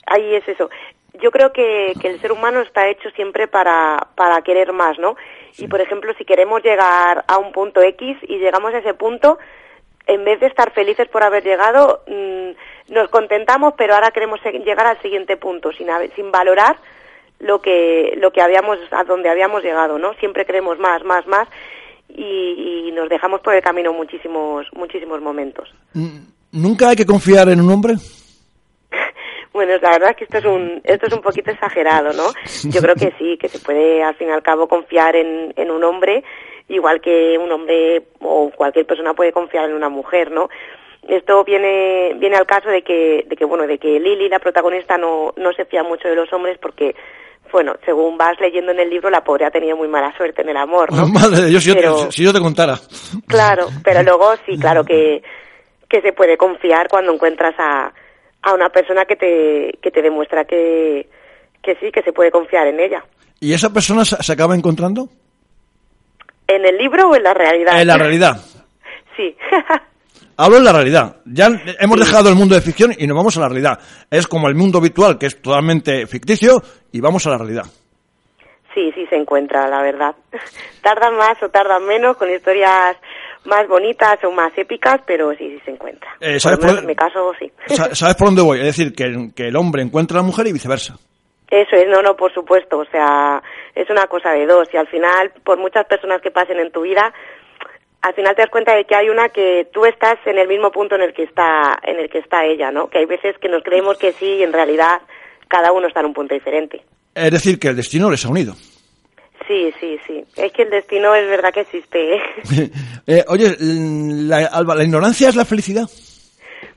[0.08, 0.70] Ahí es eso.
[1.22, 5.16] Yo creo que, que, el ser humano está hecho siempre para, para querer más, ¿no?
[5.58, 9.38] Y, por ejemplo, si queremos llegar a un punto X y llegamos a ese punto,
[10.08, 14.88] en vez de estar felices por haber llegado, mm, nos contentamos, pero ahora queremos llegar
[14.88, 16.78] al siguiente punto, sin, sin valorar
[17.40, 20.14] lo que, lo que habíamos, a donde habíamos llegado, ¿no?
[20.16, 21.48] Siempre queremos más, más, más
[22.10, 25.74] y, y nos dejamos por el camino muchísimos, muchísimos momentos.
[26.52, 27.96] ¿Nunca hay que confiar en un hombre?
[29.54, 32.28] Bueno, la verdad es que esto es un esto es un poquito exagerado, ¿no?
[32.70, 35.72] Yo creo que sí, que se puede al fin y al cabo confiar en, en
[35.72, 36.24] un hombre,
[36.70, 40.50] igual que un hombre o cualquier persona puede confiar en una mujer, ¿no?
[41.08, 44.98] Esto viene, viene al caso de que, de que, bueno, de que Lily, la protagonista,
[44.98, 46.96] no, no se fía mucho de los hombres porque,
[47.52, 50.50] bueno, según vas leyendo en el libro, la pobre ha tenido muy mala suerte en
[50.50, 51.08] el amor, ¿no?
[51.10, 52.80] Madre, yo, si, yo si yo te contara.
[53.28, 55.24] Claro, pero luego sí, claro que,
[55.90, 57.92] que se puede confiar cuando encuentras a,
[58.44, 61.08] a una persona que te, que te demuestra que,
[61.62, 63.04] que sí, que se puede confiar en ella.
[63.40, 65.10] ¿Y esa persona se acaba encontrando?
[66.48, 67.80] ¿En el libro o en la realidad?
[67.80, 68.38] En la realidad.
[69.18, 69.36] sí.
[70.38, 71.18] Hablo en la realidad.
[71.26, 71.50] Ya
[71.80, 73.80] hemos dejado el mundo de ficción y nos vamos a la realidad.
[74.10, 77.66] Es como el mundo virtual, que es totalmente ficticio, y vamos a la realidad.
[78.74, 80.16] Sí, sí se encuentra, la verdad.
[80.82, 82.98] tardan más o tardan menos, con historias
[83.46, 86.10] más bonitas o más épicas, pero sí, sí se encuentra.
[86.20, 87.52] Eh, ¿sabes por, en mi caso, sí.
[87.94, 88.60] ¿Sabes por dónde voy?
[88.60, 90.98] Es decir, que, que el hombre encuentra a la mujer y viceversa.
[91.50, 92.80] Eso es, no, no, por supuesto.
[92.80, 93.44] O sea,
[93.76, 94.70] es una cosa de dos.
[94.74, 97.14] Y al final, por muchas personas que pasen en tu vida,
[98.02, 100.72] al final te das cuenta de que hay una que tú estás en el mismo
[100.72, 102.90] punto en el que está en el que está ella, ¿no?
[102.90, 105.02] Que hay veces que nos creemos que sí y en realidad
[105.48, 106.82] cada uno está en un punto diferente.
[107.14, 108.54] Es decir, que el destino les ha unido.
[109.52, 110.26] Sí, sí, sí.
[110.38, 112.16] Es que el destino es verdad que existe.
[112.16, 112.22] ¿eh?
[113.08, 115.90] eh oye, la, Alba, ¿la ignorancia es la felicidad?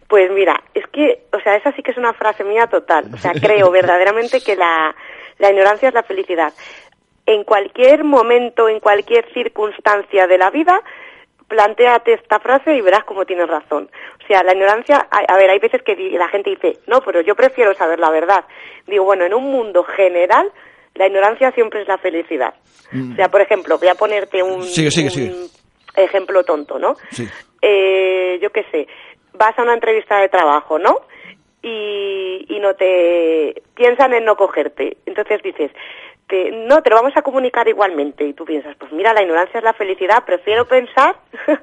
[0.08, 3.14] Pues mira, es que, o sea, esa sí que es una frase mía total.
[3.14, 4.92] O sea, creo verdaderamente que la,
[5.38, 6.52] la ignorancia es la felicidad.
[7.26, 10.82] En cualquier momento, en cualquier circunstancia de la vida,
[11.46, 13.88] planteate esta frase y verás cómo tienes razón.
[14.20, 17.36] O sea, la ignorancia, a, ver, hay veces que la gente dice, no, pero yo
[17.36, 18.44] prefiero saber la verdad.
[18.88, 20.50] Digo, bueno, en un mundo general,
[20.94, 22.54] la ignorancia siempre es la felicidad.
[22.92, 23.12] Mm.
[23.12, 24.62] O sea, por ejemplo, voy a ponerte un,
[25.96, 26.96] ejemplo tonto, ¿no?
[27.62, 28.86] Eh, yo qué sé,
[29.32, 31.00] vas a una entrevista de trabajo, ¿no?
[31.62, 34.98] Y, y no te piensan en no cogerte.
[35.06, 35.70] Entonces dices,
[36.66, 38.26] no, te lo vamos a comunicar igualmente.
[38.26, 40.24] Y tú piensas, pues mira, la ignorancia es la felicidad.
[40.24, 41.16] Prefiero pensar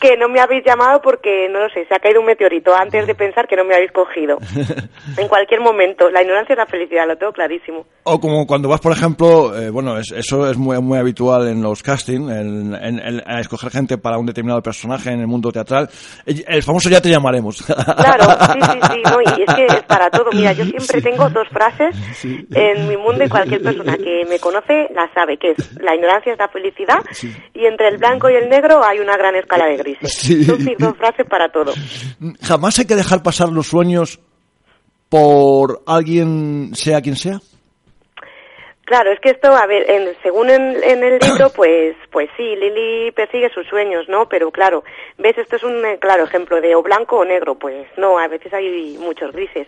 [0.00, 3.06] que no me habéis llamado porque, no lo sé, se ha caído un meteorito antes
[3.06, 4.38] de pensar que no me habéis cogido.
[5.18, 7.86] en cualquier momento, la ignorancia es la felicidad, lo tengo clarísimo.
[8.04, 11.82] O como cuando vas, por ejemplo, eh, bueno, eso es muy, muy habitual en los
[11.82, 15.88] castings, en, escoger gente para un determinado personaje en el mundo teatral.
[16.24, 17.62] El, famoso ya te llamaremos.
[17.62, 19.02] claro, sí, sí, sí,
[19.36, 20.30] y es que es para todo.
[20.32, 24.88] Mira, yo siempre tengo dos frases en mi mundo y cualquier persona que me conoce
[24.94, 26.98] la sabe, que es la ignorancia es la felicidad
[27.54, 30.12] y entre el blanco y el negro hay una gran escala de grises.
[30.46, 31.72] Son mis dos frases para todo.
[32.42, 34.20] Jamás hay que dejar pasar los sueños
[35.08, 37.40] por alguien, sea quien sea.
[38.86, 43.10] Claro, es que esto, a ver, en, según en, el libro, pues, pues sí, Lili
[43.10, 44.28] persigue sus sueños, ¿no?
[44.28, 44.84] Pero claro,
[45.18, 48.28] ves, esto es un eh, claro ejemplo de o blanco o negro, pues no, a
[48.28, 49.66] veces hay muchos grises.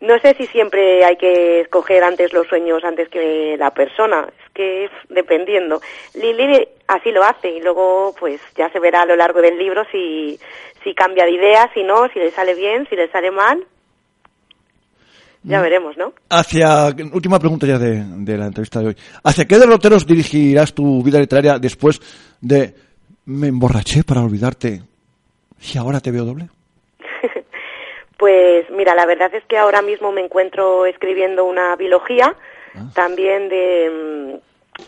[0.00, 4.50] No sé si siempre hay que escoger antes los sueños antes que la persona, es
[4.52, 5.80] que es dependiendo.
[6.14, 9.84] Lili así lo hace y luego pues ya se verá a lo largo del libro
[9.90, 10.38] si,
[10.82, 13.64] si cambia de idea, si no, si le sale bien, si le sale mal,
[15.44, 16.14] ya veremos, ¿no?
[16.30, 18.96] Hacia, última pregunta ya de, la entrevista de hoy.
[19.22, 22.00] ¿Hacia qué derroteros dirigirás tu vida literaria después
[22.40, 22.74] de
[23.26, 24.82] me emborraché para olvidarte
[25.72, 26.48] y ahora te veo doble?
[28.24, 32.34] Pues mira, la verdad es que ahora mismo me encuentro escribiendo una biología,
[32.74, 32.80] ah.
[32.94, 34.40] también de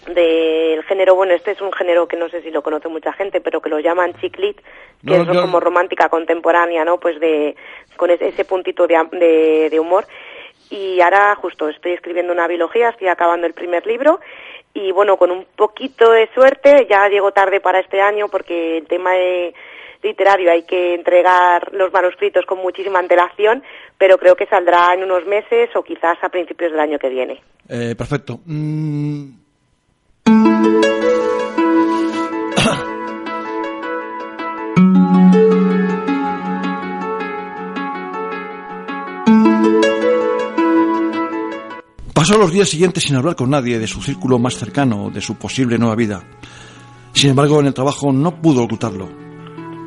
[0.08, 3.12] mm, del género, bueno, este es un género que no sé si lo conoce mucha
[3.12, 4.58] gente, pero que lo llaman chiclit,
[5.06, 6.98] que es como romántica contemporánea, ¿no?
[6.98, 7.56] Pues de
[7.98, 10.06] con ese, ese puntito de, de humor
[10.70, 14.18] y ahora justo estoy escribiendo una biología, estoy acabando el primer libro
[14.72, 18.86] y bueno, con un poquito de suerte, ya llego tarde para este año porque el
[18.86, 19.52] tema de
[20.06, 23.62] literario hay que entregar los manuscritos con muchísima antelación,
[23.98, 27.42] pero creo que saldrá en unos meses o quizás a principios del año que viene.
[27.68, 28.40] Eh, perfecto.
[28.46, 29.46] Mm.
[42.12, 45.36] Pasó los días siguientes sin hablar con nadie de su círculo más cercano, de su
[45.36, 46.24] posible nueva vida.
[47.12, 49.25] Sin embargo, en el trabajo no pudo ocultarlo.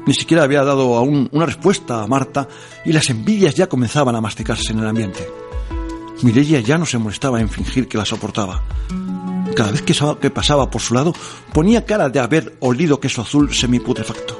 [0.05, 2.47] Ni siquiera había dado aún una respuesta a Marta
[2.85, 5.27] y las envidias ya comenzaban a masticarse en el ambiente.
[6.23, 8.63] Mireia ya no se molestaba en fingir que la soportaba.
[9.55, 11.13] Cada vez que pasaba por su lado,
[11.53, 14.38] ponía cara de haber olido queso azul semiputrefacto.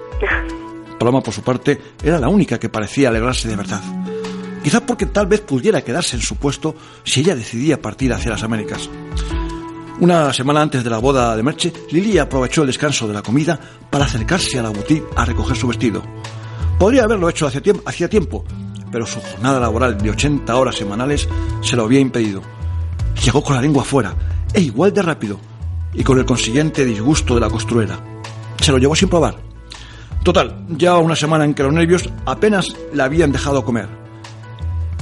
[1.00, 3.82] Paloma, por su parte, era la única que parecía alegrarse de verdad.
[4.64, 8.44] Quizá porque tal vez pudiera quedarse en su puesto si ella decidía partir hacia las
[8.44, 8.90] Américas.
[10.02, 13.60] Una semana antes de la boda de Merche, Lili aprovechó el descanso de la comida
[13.90, 16.02] para acercarse a la boutique a recoger su vestido.
[16.80, 18.46] Podría haberlo hecho hacía tiempo,
[18.94, 21.28] pero su jornada laboral de 80 horas semanales
[21.62, 22.42] se lo había impedido.
[23.26, 24.16] Llegó con la lengua fuera,
[24.54, 25.38] e igual de rápido,
[25.94, 28.00] y con el consiguiente disgusto de la costurera.
[28.62, 29.36] Se lo llevó sin probar.
[30.24, 33.90] Total, ya una semana en que los nervios apenas la habían dejado comer.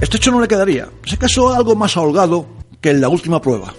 [0.02, 0.90] Este hecho no le quedaría.
[1.06, 2.48] Se casó algo más ahogado
[2.82, 3.72] que en la última prueba.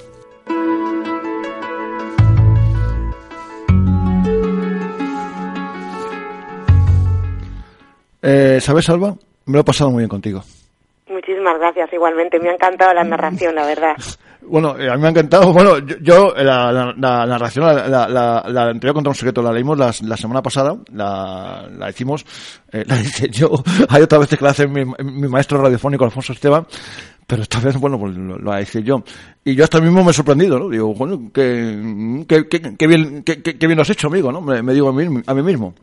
[8.31, 9.15] Eh, ¿Sabes, Alba?
[9.47, 10.43] Me lo he pasado muy bien contigo.
[11.09, 12.39] Muchísimas gracias, igualmente.
[12.39, 13.97] Me ha encantado la narración, la verdad.
[14.51, 15.53] Bueno, eh, a mí me ha encantado.
[15.53, 20.17] Bueno, yo, eh, la, narración, la, la, la, anterior contra un secreto, la leímos la,
[20.17, 22.25] semana pasada, la, la hicimos,
[22.73, 23.51] eh, la hice yo.
[23.91, 24.87] Hay otra vez que la hace mi,
[25.29, 26.67] maestro radiofónico Alfonso Esteban,
[27.29, 29.05] pero esta vez, bueno, pues lo, la hice yo.
[29.45, 30.71] Y yo hasta mismo me he sorprendido, ¿no?
[30.71, 34.41] Digo, bueno, que, que, bien, que, bien lo has hecho, amigo, ¿no?
[34.41, 35.75] Me, digo a mí, a mí mismo.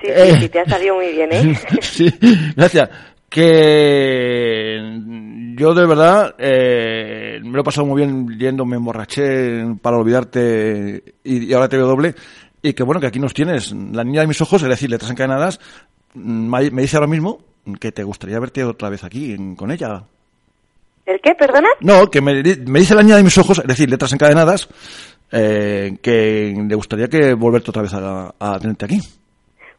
[0.00, 1.58] Sí, sí, sí, te ha salido muy bien, ¿eh?
[1.80, 2.14] sí,
[2.54, 2.90] gracias
[3.28, 4.78] que
[5.56, 11.02] yo de verdad eh, me lo he pasado muy bien yendo, me emborraché para olvidarte
[11.24, 12.14] y, ahora te veo doble.
[12.62, 15.10] Y que bueno, que aquí nos tienes, la niña de mis ojos, es decir, letras
[15.10, 15.58] encadenadas,
[16.14, 17.40] me dice ahora mismo
[17.80, 20.04] que te gustaría verte otra vez aquí con ella.
[21.06, 21.68] ¿El qué, perdona?
[21.80, 24.68] No, que me, dice la niña de mis ojos, es decir, letras encadenadas,
[25.30, 29.00] eh, que le gustaría que volverte otra vez a tenerte aquí.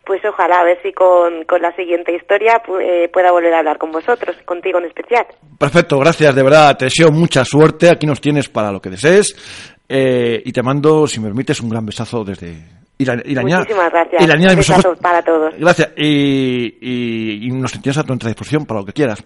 [0.06, 3.80] Pues ojalá, a ver si con, con la siguiente historia eh, pueda volver a hablar
[3.80, 5.26] con vosotros, contigo en especial.
[5.58, 9.36] Perfecto, gracias, de verdad, te deseo mucha suerte, aquí nos tienes para lo que desees,
[9.90, 12.56] eh, y te mando, si me permites, un gran besazo desde...
[12.98, 14.24] Y la, Muchísimas gracias.
[14.24, 15.54] Y la niña de para todos.
[15.58, 19.22] Gracias, y, y, nos tienes a tu disposición para lo que quieras.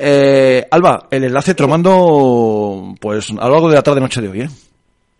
[0.00, 4.28] Eh, Alba, el enlace te lo mando pues a lo largo de la tarde-noche de
[4.28, 4.48] hoy, ¿eh?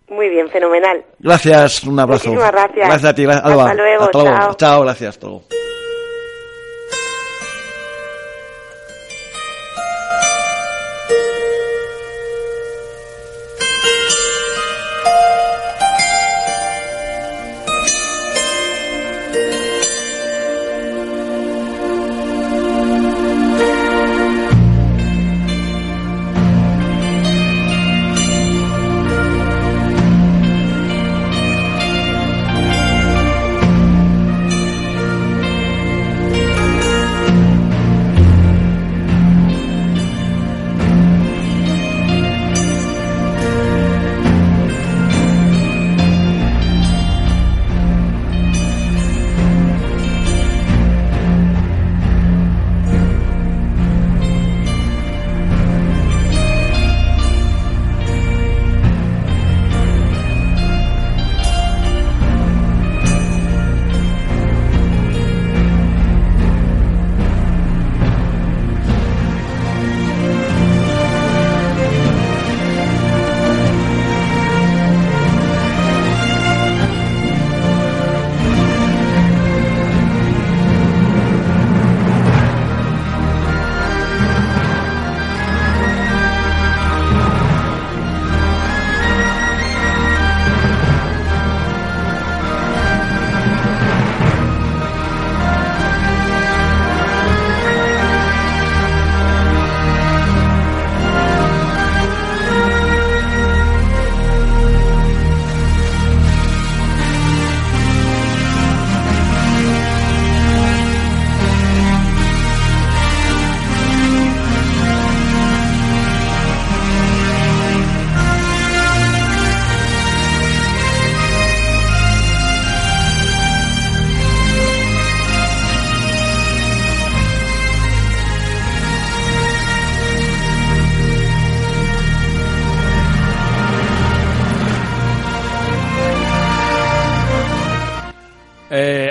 [0.09, 1.05] Muy bien, fenomenal.
[1.19, 2.29] Gracias, un abrazo.
[2.29, 2.87] Muchísimas gracias.
[2.89, 3.35] Gracias a ti, Alba.
[3.35, 4.37] Hasta luego, Hasta luego.
[4.39, 4.55] chao.
[4.55, 5.43] Chao, gracias, hasta luego.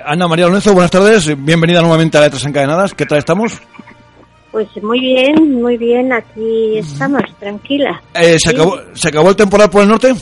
[0.08, 1.28] Ana María Lorenzo, buenas tardes.
[1.44, 2.94] Bienvenida nuevamente a Letras Encadenadas.
[2.94, 3.62] ¿Qué tal estamos?
[4.54, 6.14] Pues muy bien, muy bien.
[6.14, 8.02] Aquí estamos, tranquila.
[8.14, 10.16] Eh, ¿se, acabó, ¿Se acabó el temporal por el norte?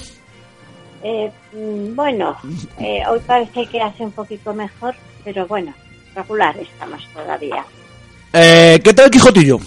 [1.04, 2.36] Eh, mm, bueno,
[2.80, 5.72] eh, hoy parece que hace un poquito mejor, pero bueno,
[6.16, 7.64] regular estamos todavía.
[8.34, 9.60] Eh, ¿Qué tal el Quijotillo?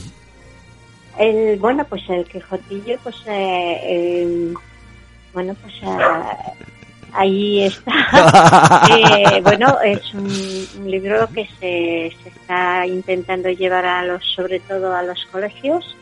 [1.16, 4.54] El, bueno, pues el Quijotillo, pues, eh, eh,
[5.32, 6.66] bueno, pues eh,
[7.12, 7.92] ahí está.
[8.90, 10.28] Eh, bueno, es un,
[10.80, 15.96] un libro que se, se está intentando llevar a los, sobre todo a los colegios,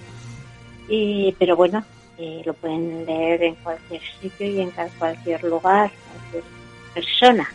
[0.89, 1.85] y, pero bueno,
[2.19, 6.45] eh, lo pueden leer en cualquier sitio y en cualquier lugar, cualquier
[6.95, 7.49] persona.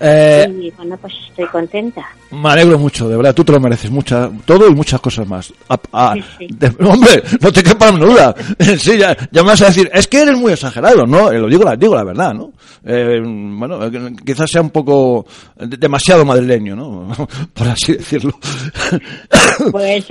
[0.00, 2.06] Eh, Y bueno, pues estoy contenta.
[2.30, 3.34] me alegro mucho, de verdad.
[3.34, 3.90] Tú te lo mereces.
[3.90, 5.52] Mucha, todo y muchas cosas más.
[5.68, 6.46] A- a- Sí, sí.
[6.50, 8.34] de- hombre, no te quepa la duda.
[8.78, 11.30] sí, ya, ya me vas a decir, es que eres muy exagerado, ¿no?
[11.32, 12.52] Eh, lo digo, la, digo la verdad, ¿no?
[12.84, 13.78] Eh, bueno,
[14.24, 15.26] quizás sea un poco
[15.56, 17.08] de- demasiado madrileño, ¿no?
[17.54, 18.32] Por así decirlo.
[19.72, 20.06] Pues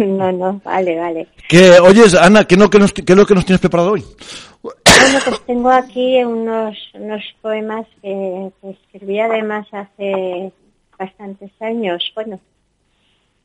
[0.00, 1.28] no, no, vale, vale.
[1.48, 4.04] que, oyes, Ana, ¿qué, no, qué, nos- qué es lo que nos tienes preparado hoy?
[5.00, 10.52] Bueno, pues tengo aquí unos, unos poemas que, que escribí además hace
[10.98, 12.12] bastantes años.
[12.14, 12.40] Bueno,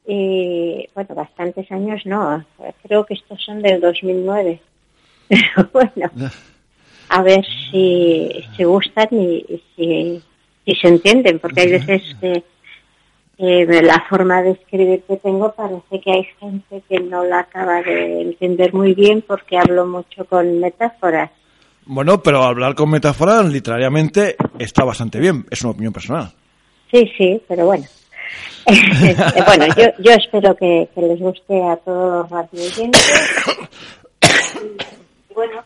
[0.06, 2.44] y bueno, bastantes años no,
[2.84, 4.60] creo que estos son del 2009.
[5.28, 6.12] Pero bueno,
[7.10, 10.24] a ver si, si gustan y, y si,
[10.66, 12.44] si se entienden, porque hay veces que
[13.38, 18.22] la forma de escribir que tengo parece que hay gente que no la acaba de
[18.22, 21.32] entender muy bien porque hablo mucho con metáforas.
[21.86, 25.46] Bueno, pero hablar con metáforas literariamente está bastante bien.
[25.50, 26.32] Es una opinión personal.
[26.92, 27.86] Sí, sí, pero bueno.
[29.46, 33.02] bueno, yo, yo espero que, que les guste a todos los radioyentes.
[35.30, 35.64] Y bueno,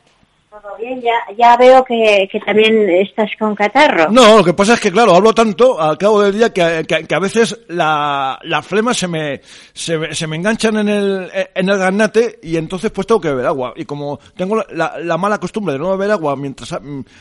[0.77, 1.01] bien.
[1.01, 4.09] Ya, ya veo que, que también estás con catarro.
[4.11, 7.05] No, lo que pasa es que, claro, hablo tanto al cabo del día que, que-
[7.05, 9.41] que a veces la, la flema se me,
[9.73, 13.29] se, me- se me enganchan en el, en el garnate y entonces pues tengo que
[13.29, 13.73] beber agua.
[13.75, 16.77] Y como tengo la, la- la mala costumbre de no beber agua mientras,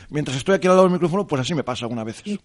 [0.09, 2.39] mientras estoy aquí al lado del micrófono, pues así me pasa algunas veces.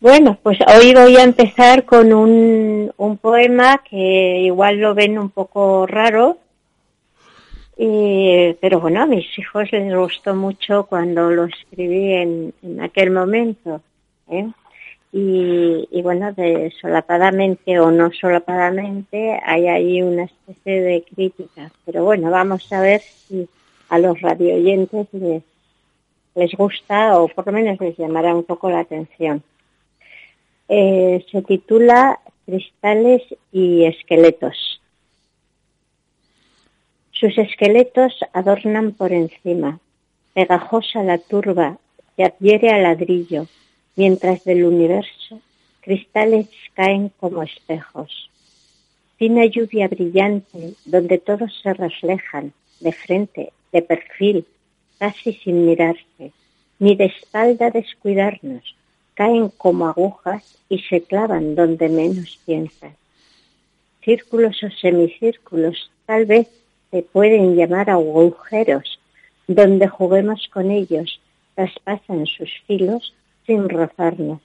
[0.00, 5.30] Bueno, pues hoy voy a empezar con un, un poema que igual lo ven un
[5.30, 6.38] poco raro,
[7.84, 13.80] y, pero bueno, a mis hijos les gustó mucho cuando lo escribí en, aquel momento.
[14.28, 14.48] ¿eh?
[15.12, 21.72] Y, bueno, de solapadamente o no solapadamente hay ahí una especie de crítica.
[21.84, 23.48] Pero bueno, vamos a ver si
[23.88, 25.42] a los radioyentes les,
[26.36, 29.42] les gusta o por lo menos les llamará un poco la atención.
[30.68, 34.81] Eh, se titula Cristales y esqueletos.
[37.22, 39.78] Sus esqueletos adornan por encima,
[40.34, 41.78] pegajosa la turba
[42.16, 43.46] que adhiere al ladrillo,
[43.94, 45.40] mientras del universo
[45.82, 48.28] cristales caen como espejos.
[49.18, 54.44] Fina lluvia brillante donde todos se reflejan, de frente, de perfil,
[54.98, 56.32] casi sin mirarse,
[56.80, 58.74] ni de espalda descuidarnos,
[59.14, 62.94] caen como agujas y se clavan donde menos piensas.
[64.04, 66.48] Círculos o semicírculos tal vez
[66.92, 69.00] se pueden llamar agujeros,
[69.48, 71.20] donde juguemos con ellos,
[71.54, 73.14] traspasan sus filos
[73.46, 74.40] sin rozarnos.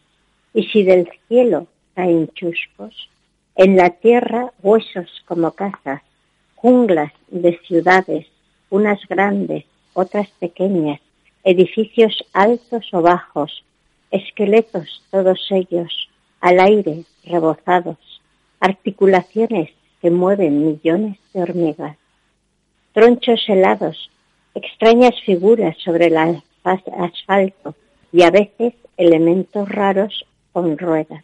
[0.54, 3.10] Y si del cielo caen chuscos,
[3.56, 6.02] en la tierra huesos como casas,
[6.56, 8.28] junglas de ciudades,
[8.70, 11.02] unas grandes, otras pequeñas,
[11.43, 13.66] edificios altos o bajos,
[14.10, 18.22] esqueletos todos ellos, al aire, rebozados,
[18.62, 19.70] articulaciones
[20.02, 21.98] que mueven millones de hormigas,
[22.98, 24.10] tronchos helados,
[24.56, 27.76] extrañas figuras sobre el asfalto
[28.12, 31.24] y a veces elementos raros con ruedas.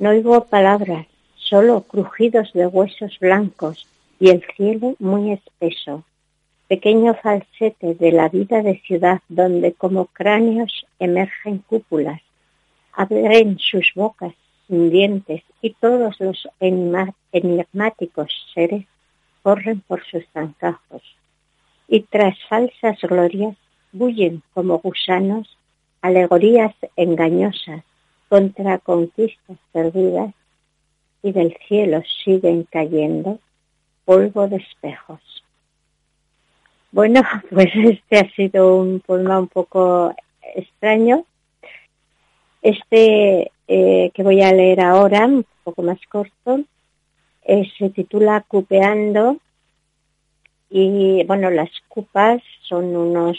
[0.00, 3.86] No oigo palabras, solo crujidos de huesos blancos
[4.18, 6.02] y el cielo muy espeso.
[6.66, 12.20] Pequeño falsete de la vida de ciudad donde como cráneos emergen cúpulas,
[12.94, 14.34] abren sus bocas
[14.66, 18.86] sin dientes y todos los enigmáticos seres
[19.42, 21.02] corren por sus zancajos.
[21.88, 23.56] Y tras falsas glorias
[23.92, 25.56] bullen como gusanos
[26.02, 27.82] alegorías engañosas
[28.28, 30.32] contra conquistas perdidas
[31.22, 33.38] y del cielo siguen cayendo
[34.04, 35.20] polvo de espejos.
[36.92, 40.14] Bueno, pues este ha sido un poema un poco
[40.54, 41.24] extraño.
[42.62, 46.60] Este eh, que voy a leer ahora, un poco más corto,
[47.50, 49.38] eh, se titula Cupeando
[50.70, 53.36] y bueno, las cupas son unos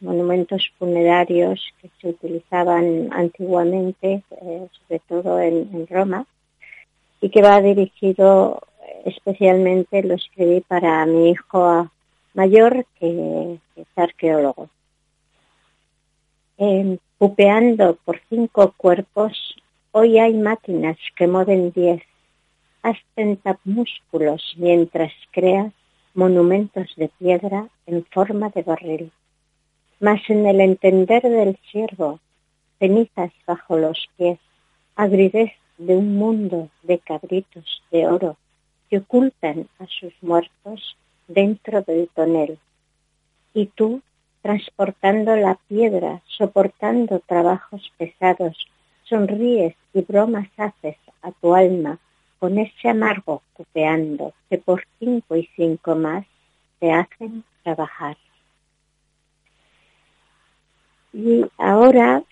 [0.00, 6.24] monumentos funerarios que se utilizaban antiguamente, eh, sobre todo en, Roma,
[7.20, 8.62] y que va dirigido
[9.04, 11.90] especialmente, lo escribí para mi hijo
[12.32, 14.70] mayor, que, es arqueólogo.
[17.18, 19.54] pupeando por cinco cuerpos,
[19.92, 22.00] hoy hay máquinas que mueven diez.
[22.82, 25.72] Hacen músculos mientras creas
[26.14, 29.12] monumentos de piedra en forma de barril.
[30.00, 32.20] Mas en el entender del siervo,
[32.78, 34.38] cenizas bajo los pies,
[34.96, 38.36] agridez de un mundo de cabritos de oro
[38.88, 40.96] que ocultan a sus muertos
[41.28, 42.58] dentro del tonel.
[43.54, 44.00] Y tú,
[44.42, 48.56] transportando la piedra, soportando trabajos pesados,
[49.04, 51.98] sonríes y bromas haces a tu alma
[52.40, 56.26] con ese amargo cupeando que por cinco y cinco más
[56.80, 58.16] te hacen trabajar.
[61.12, 62.22] Y ahora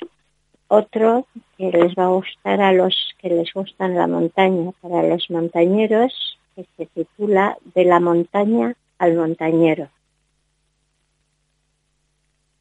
[0.68, 1.26] otro
[1.58, 6.38] que les va a gustar a los que les gustan la montaña, para los montañeros,
[6.56, 9.90] que se titula De la montaña al montañero.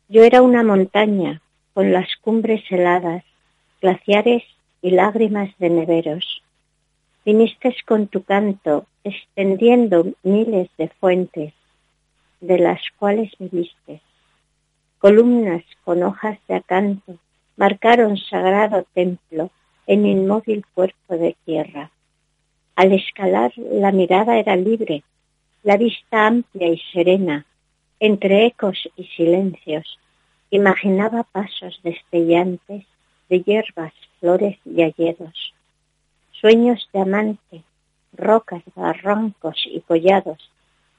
[0.09, 1.41] Yo era una montaña
[1.73, 3.23] con las cumbres heladas,
[3.81, 4.43] glaciares
[4.81, 6.43] y lágrimas de neveros
[7.27, 11.53] viniste con tu canto, extendiendo miles de fuentes,
[12.39, 13.99] de las cuales viviste.
[14.99, 17.17] Columnas con hojas de acanto
[17.57, 19.49] marcaron sagrado templo
[19.87, 21.91] en inmóvil cuerpo de tierra.
[22.77, 25.03] Al escalar la mirada era libre,
[25.63, 27.45] la vista amplia y serena,
[27.99, 29.99] entre ecos y silencios.
[30.49, 32.85] Imaginaba pasos destellantes
[33.27, 35.56] de hierbas, flores y alledos
[36.39, 37.63] sueños de amante,
[38.13, 40.51] rocas, barrancos y collados,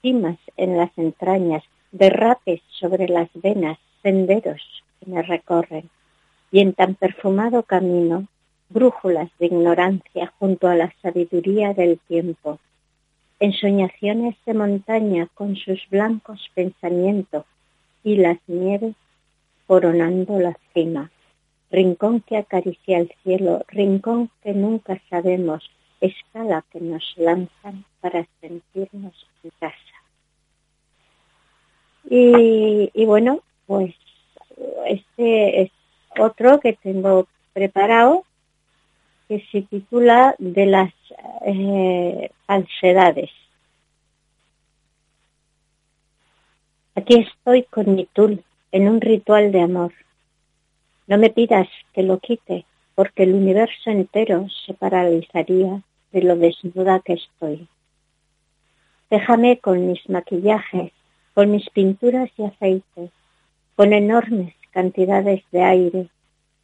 [0.02, 1.62] cimas en las entrañas,
[1.92, 4.62] derrapes sobre las venas, senderos
[4.98, 5.88] que me recorren,
[6.50, 8.26] y en tan perfumado camino,
[8.68, 12.58] brújulas de ignorancia junto a la sabiduría del tiempo,
[13.40, 17.44] ensoñaciones de montaña con sus blancos pensamientos
[18.02, 18.94] y las nieves
[19.66, 21.10] coronando la cima
[21.70, 29.26] rincón que acaricia el cielo, rincón que nunca sabemos, escala que nos lanzan para sentirnos
[29.42, 29.76] en casa.
[32.10, 33.94] Y, bueno, pues
[34.86, 35.70] este es
[36.18, 38.24] otro que tengo preparado
[39.28, 40.92] que se titula De las
[41.44, 43.30] eh, falsedades.
[46.94, 48.42] Aquí estoy con mi tul
[48.72, 49.92] en un ritual de amor
[51.08, 55.82] no me pidas que lo quite, porque el universo entero se paralizaría
[56.12, 57.66] de lo desnuda que estoy.
[59.08, 60.92] Déjame con mis maquillajes,
[61.32, 63.10] con mis pinturas y aceites,
[63.74, 66.08] con enormes cantidades de aire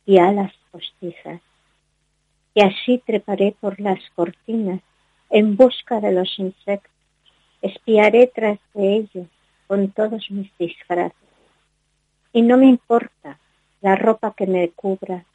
[0.04, 1.40] y alas postizas.
[2.52, 4.80] Y así treparé por las cortinas
[5.30, 6.92] en busca de los insectos,
[7.62, 9.26] espiaré tras de ellos
[9.66, 11.16] con todos mis disfraces.
[12.32, 13.38] Y no me importa
[13.84, 15.26] la ropa que me cubra,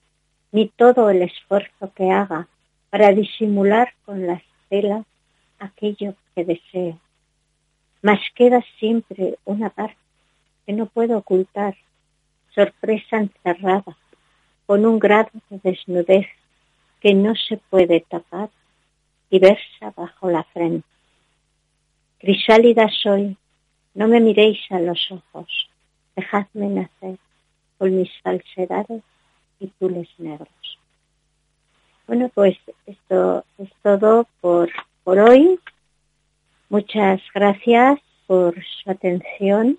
[0.52, 2.48] ni todo el esfuerzo que haga
[2.90, 5.06] para disimular con las telas
[5.60, 6.98] aquello que deseo.
[8.02, 10.04] Mas queda siempre una parte
[10.66, 11.76] que no puedo ocultar,
[12.56, 13.96] sorpresa encerrada,
[14.66, 16.26] con un grado de desnudez
[17.02, 18.50] que no se puede tapar
[19.30, 20.88] y versa bajo la frente.
[22.18, 23.38] Crisálida soy,
[23.94, 25.70] no me miréis a los ojos,
[26.16, 27.20] dejadme nacer
[27.80, 29.02] con mis falsedades
[29.60, 30.50] y tules negros.
[32.06, 34.70] Bueno, pues esto es todo por,
[35.04, 35.60] por hoy.
[36.70, 39.78] Muchas gracias por su atención.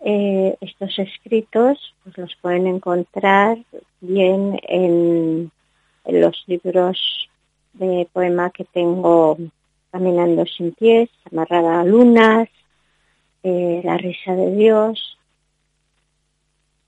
[0.00, 3.56] Eh, estos escritos pues los pueden encontrar
[4.02, 5.50] bien en,
[6.06, 7.30] los libros
[7.72, 9.38] de poema que tengo
[9.90, 12.48] Caminando sin pies, Amarrada a lunas,
[13.42, 15.18] eh, La risa de Dios,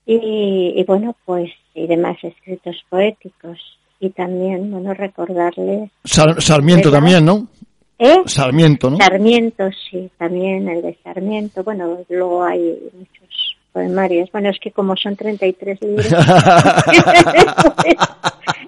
[0.07, 3.59] y, bueno, pues y demás escritos poéticos.
[3.99, 5.89] Y también, bueno, recordarles...
[6.03, 7.47] Sarmiento también, ¿no?
[7.99, 8.21] ¿Eh?
[8.25, 8.97] Sarmiento, ¿no?
[8.97, 11.63] Sarmiento, sí, también el de Sarmiento.
[11.63, 14.31] Bueno, luego hay muchos poemarios.
[14.31, 16.07] Bueno, es que como son 33 libros,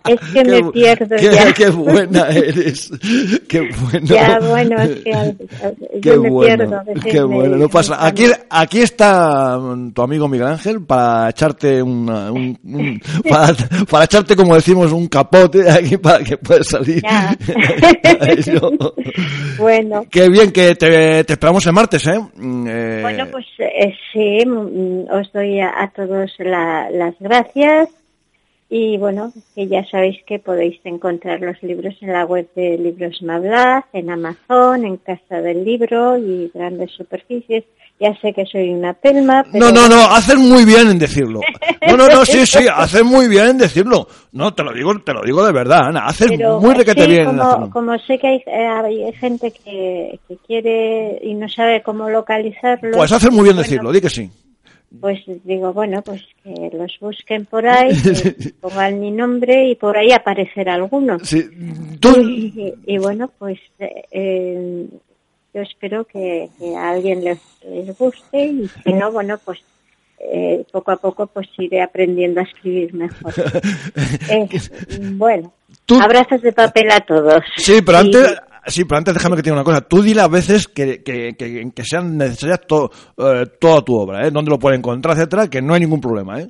[0.08, 1.54] es que me pierdo qué, ya.
[1.54, 2.92] Qué buena eres.
[3.48, 4.06] Qué buena.
[4.06, 5.12] Ya, bueno, es que
[6.02, 7.02] yo qué me bueno, pierdo.
[7.04, 8.06] Qué bueno, no pasa.
[8.06, 13.54] Aquí, aquí está mm, tu amigo Miguel Ángel para echarte una, un, un- para,
[13.90, 17.02] para echarte, como decimos, un capote aquí para que puedas salir.
[17.04, 17.36] Ya.
[19.58, 22.20] Bueno, Qué bien que te, te esperamos el martes, ¿eh?
[22.36, 27.90] Mm, eh, Bueno, pues eh, sí, mm, os doy a, a todos la- las gracias
[28.72, 33.20] y bueno, que ya sabéis que podéis encontrar los libros en la web de Libros
[33.24, 37.64] Mablaz, en Amazon, en Casa del Libro y grandes superficies.
[38.00, 39.66] Ya sé que soy una pelma, pero...
[39.66, 41.42] No, no, no, hacen muy bien en decirlo.
[41.86, 44.08] No, no, no, sí, sí, hacen muy bien en decirlo.
[44.32, 47.12] No, te lo digo, te lo digo de verdad, Ana, hacen pero muy requete sí,
[47.12, 51.50] bien en como, como sé que hay, eh, hay gente que, que quiere y no
[51.50, 52.96] sabe cómo localizarlo...
[52.96, 54.30] Pues hacen muy bien bueno, decirlo, di que sí.
[55.00, 59.96] Pues digo, bueno, pues que los busquen por ahí, que pongan mi nombre y por
[59.98, 61.18] ahí aparecerá alguno.
[61.24, 61.46] Sí,
[62.04, 64.88] Y, y bueno, pues eh,
[65.54, 69.60] yo espero que, que a alguien les, les guste y si no, bueno, pues
[70.20, 73.34] eh, poco a poco pues iré aprendiendo a escribir mejor.
[74.30, 74.48] Eh,
[75.14, 75.54] bueno,
[75.86, 77.44] Tú- abrazos de papel a todos.
[77.58, 78.36] Sí, pero antes,
[78.68, 79.82] sí, pero antes déjame que te diga una cosa.
[79.82, 82.62] Tú dile a veces que, que, que, que sean necesarias
[83.18, 84.32] eh, toda tu obra, ¿eh?
[84.32, 86.50] Dónde lo puede encontrar, etcétera, que no hay ningún problema, ¿eh?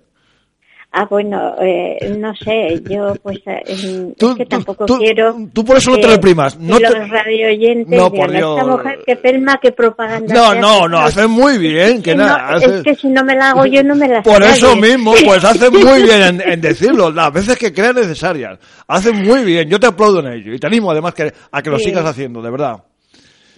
[0.92, 5.36] Ah, bueno, eh, no sé, yo pues eh, Tú- es que tú- tampoco tú- quiero...
[5.54, 8.58] tú por eso no te que- reprimas, no que te- los radioyentes No, por Dios.
[8.60, 10.34] esta mujer que pelma, que propaganda...
[10.34, 10.90] No, no, hace".
[10.90, 12.58] no, hacen muy bien, que no, nada.
[12.58, 14.76] Es hacen- que si no me la hago yo, no me la Por hace eso
[14.76, 14.98] nadie.
[14.98, 18.58] mismo, pues hacen muy bien en, en decirlo, las veces que crean necesarias.
[18.88, 21.70] Hacen muy bien, yo te aplaudo en ello y te animo además que, a que
[21.70, 21.86] lo Sí.
[21.86, 22.78] sigas haciendo, de verdad.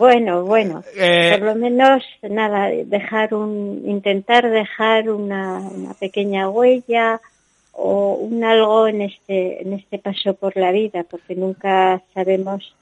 [0.01, 7.21] Bueno, bueno, Eh, por lo menos, nada, dejar un, intentar dejar una, una pequeña huella
[7.71, 12.73] o un algo en este, en este paso por la vida, porque nunca sabemos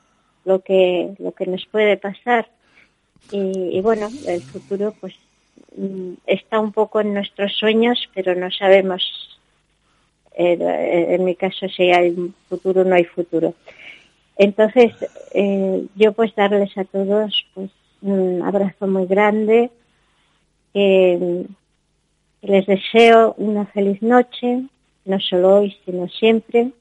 [0.46, 2.48] lo que, lo que nos puede pasar.
[3.34, 5.14] Y, y bueno, el futuro pues
[5.76, 9.02] mm, está un poco en nuestros sueños, pero no sabemos,
[10.38, 12.16] eh, en mi caso, si hay
[12.48, 13.56] futuro o no hay futuro.
[14.40, 14.94] Entonces,
[15.34, 17.70] eh, yo pues darles a todos pues
[18.02, 19.70] un abrazo muy grande,
[20.74, 24.64] les deseo una feliz noche,
[25.04, 26.72] no solo hoy, sino siempre.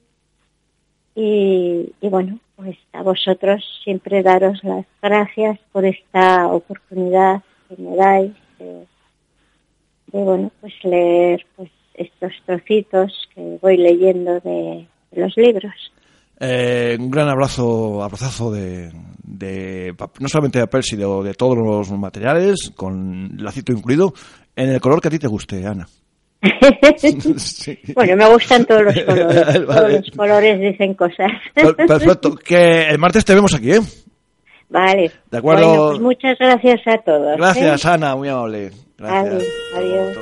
[1.15, 8.31] Y, bueno, pues a vosotros siempre daros las gracias por esta oportunidad que me dais
[8.57, 8.85] de,
[10.13, 15.91] bueno, pues leer pues estos trocitos que voy leyendo de los libros.
[16.39, 18.91] Eh, un gran abrazo, abrazazo de,
[20.19, 24.13] no solamente de papel, sino de todos los materiales, con lacito incluido,
[24.55, 25.87] en el color que a ti te guste, Ana.
[26.97, 27.77] Sí.
[27.93, 29.45] Bueno, me gustan todos los colores.
[29.45, 29.65] Vale.
[29.65, 31.31] Todos los colores dicen cosas.
[31.53, 32.35] Per- Perfecto.
[32.45, 33.81] Que el martes te vemos aquí, ¿eh?
[34.69, 35.11] Vale.
[35.29, 35.67] De acuerdo.
[35.67, 37.33] Bueno, pues muchas gracias a todos.
[37.33, 37.37] ¿eh?
[37.37, 38.71] Gracias, Ana, muy amable.
[38.97, 39.43] Gracias.
[39.75, 40.17] Adiós.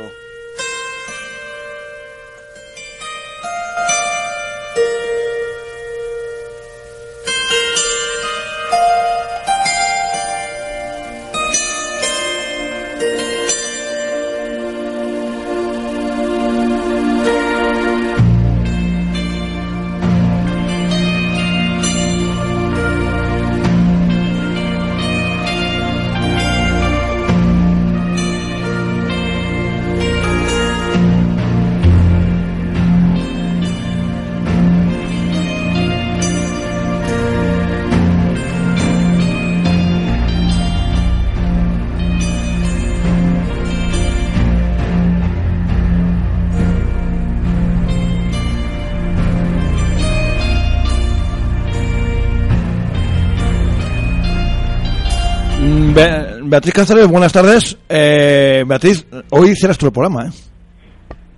[56.49, 57.77] Beatriz Cáceres, buenas tardes.
[57.89, 60.31] Eh, Beatriz, hoy hicieras tu programa, ¿eh?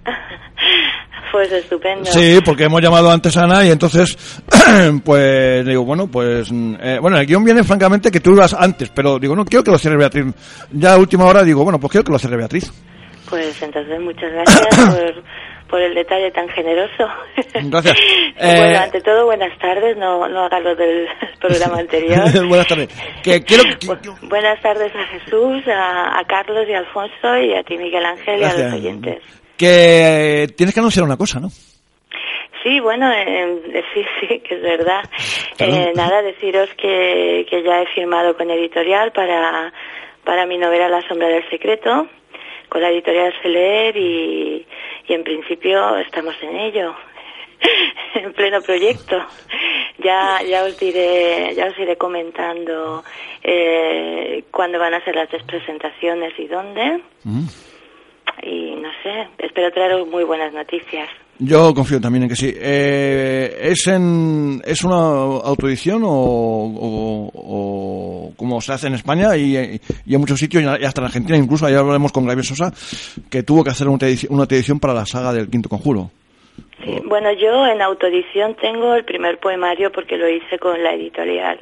[1.31, 2.05] Pues estupendo.
[2.05, 4.17] Sí, porque hemos llamado antes a Ana y entonces,
[5.05, 9.19] pues digo, bueno, pues, eh, bueno, el guion viene francamente que tú ibas antes, pero
[9.19, 10.25] digo, no, quiero que lo cierre Beatriz.
[10.71, 12.73] Ya a última hora digo, bueno, pues quiero que lo cierre Beatriz.
[13.29, 15.23] Pues entonces muchas gracias por,
[15.69, 17.07] por el detalle tan generoso.
[17.53, 17.97] Gracias.
[18.35, 21.07] bueno, Eh, ante todo, buenas tardes, no, no haga lo del
[21.39, 22.19] programa anterior.
[22.47, 22.89] buenas tardes.
[23.23, 27.63] Que quiero Bu- buenas tardes a Jesús, a, a Carlos y a Alfonso y a
[27.63, 28.71] ti Miguel Ángel y a Gracias.
[28.71, 29.23] los oyentes.
[29.57, 31.49] que tienes que anunciar una cosa, ¿no?
[32.63, 35.01] Sí, bueno, eh, sí, sí, que es verdad.
[35.59, 39.71] Eh, nada, deciros que, que ya he firmado con editorial para,
[40.25, 42.07] para mi novela La sombra del secreto,
[42.69, 44.65] con la editorial Leer y,
[45.07, 46.95] y en principio estamos en ello.
[48.15, 49.17] en pleno proyecto.
[49.97, 53.03] Ya, ya os diré, ya os iré comentando
[53.43, 57.01] eh, cuándo van a ser las tres presentaciones y dónde.
[57.23, 57.47] Mm.
[58.43, 61.09] Y no sé, espero traeros muy buenas noticias.
[61.41, 62.53] Yo confío también en que sí.
[62.53, 69.79] Eh, ¿es, en, ¿Es una autoedición o, o, o como se hace en España y,
[70.05, 72.73] y en muchos sitios, y hasta en Argentina incluso, ayer hablaremos con Gabriel Sosa,
[73.29, 76.11] que tuvo que hacer una autoedición, una autoedición para la saga del Quinto Conjuro?
[76.83, 81.59] Sí, bueno, yo en autoedición tengo el primer poemario porque lo hice con la editorial.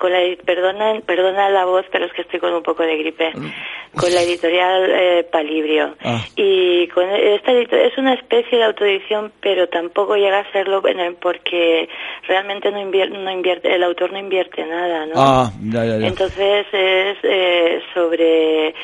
[0.00, 3.32] Con la, perdona, perdona la voz, pero es que estoy con un poco de gripe.
[3.94, 5.94] Con la editorial eh, Palibrio.
[6.02, 6.24] Ah.
[6.36, 10.80] Y con esta es una especie de autoedición, pero tampoco llega a serlo
[11.20, 11.86] porque
[12.26, 15.12] realmente no invierte, no invierte, el autor no invierte nada, ¿no?
[15.16, 16.06] Ah, ya, ya, ya.
[16.06, 18.74] Entonces es eh, sobre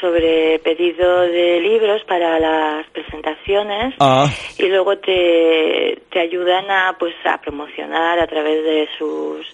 [0.00, 4.28] sobre pedido de libros para las presentaciones Ah,
[4.58, 9.46] y luego te, te ayudan a pues a promocionar a través de sus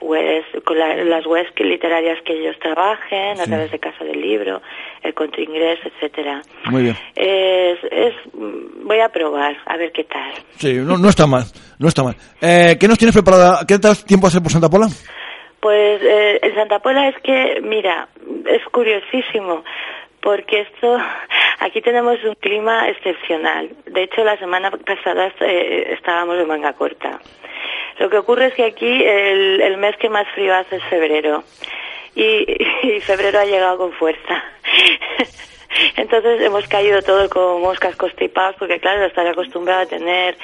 [0.00, 4.62] webs con la- las webs literarias que ellos trabajen a través de Casa del Libro
[5.02, 6.96] el Contraingres etcétera muy bien.
[7.16, 11.44] es, es voy a probar a ver qué tal Sí, no, no está mal,
[11.78, 12.16] no está mal.
[12.40, 13.60] Eh, ¿Qué nos tienes preparada?
[13.66, 14.88] ¿Qué tal tiempo hace por Santa Pola?
[15.60, 18.08] Pues eh, en Santa Pola es que, mira,
[18.46, 19.64] es curiosísimo,
[20.20, 20.98] porque esto,
[21.58, 23.70] aquí tenemos un clima excepcional.
[23.86, 27.20] De hecho, la semana pasada eh, estábamos en manga corta.
[27.98, 31.42] Lo que ocurre es que aquí el, mes que más frío hace es febrero.
[32.14, 34.44] Y, febrero ha llegado con fuerza.
[35.96, 40.36] Entonces hemos caído todo como moscas constipados porque claro, estar acostumbrado a tener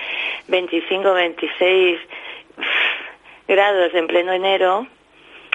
[0.49, 2.01] 25, 26
[3.47, 4.87] grados en pleno enero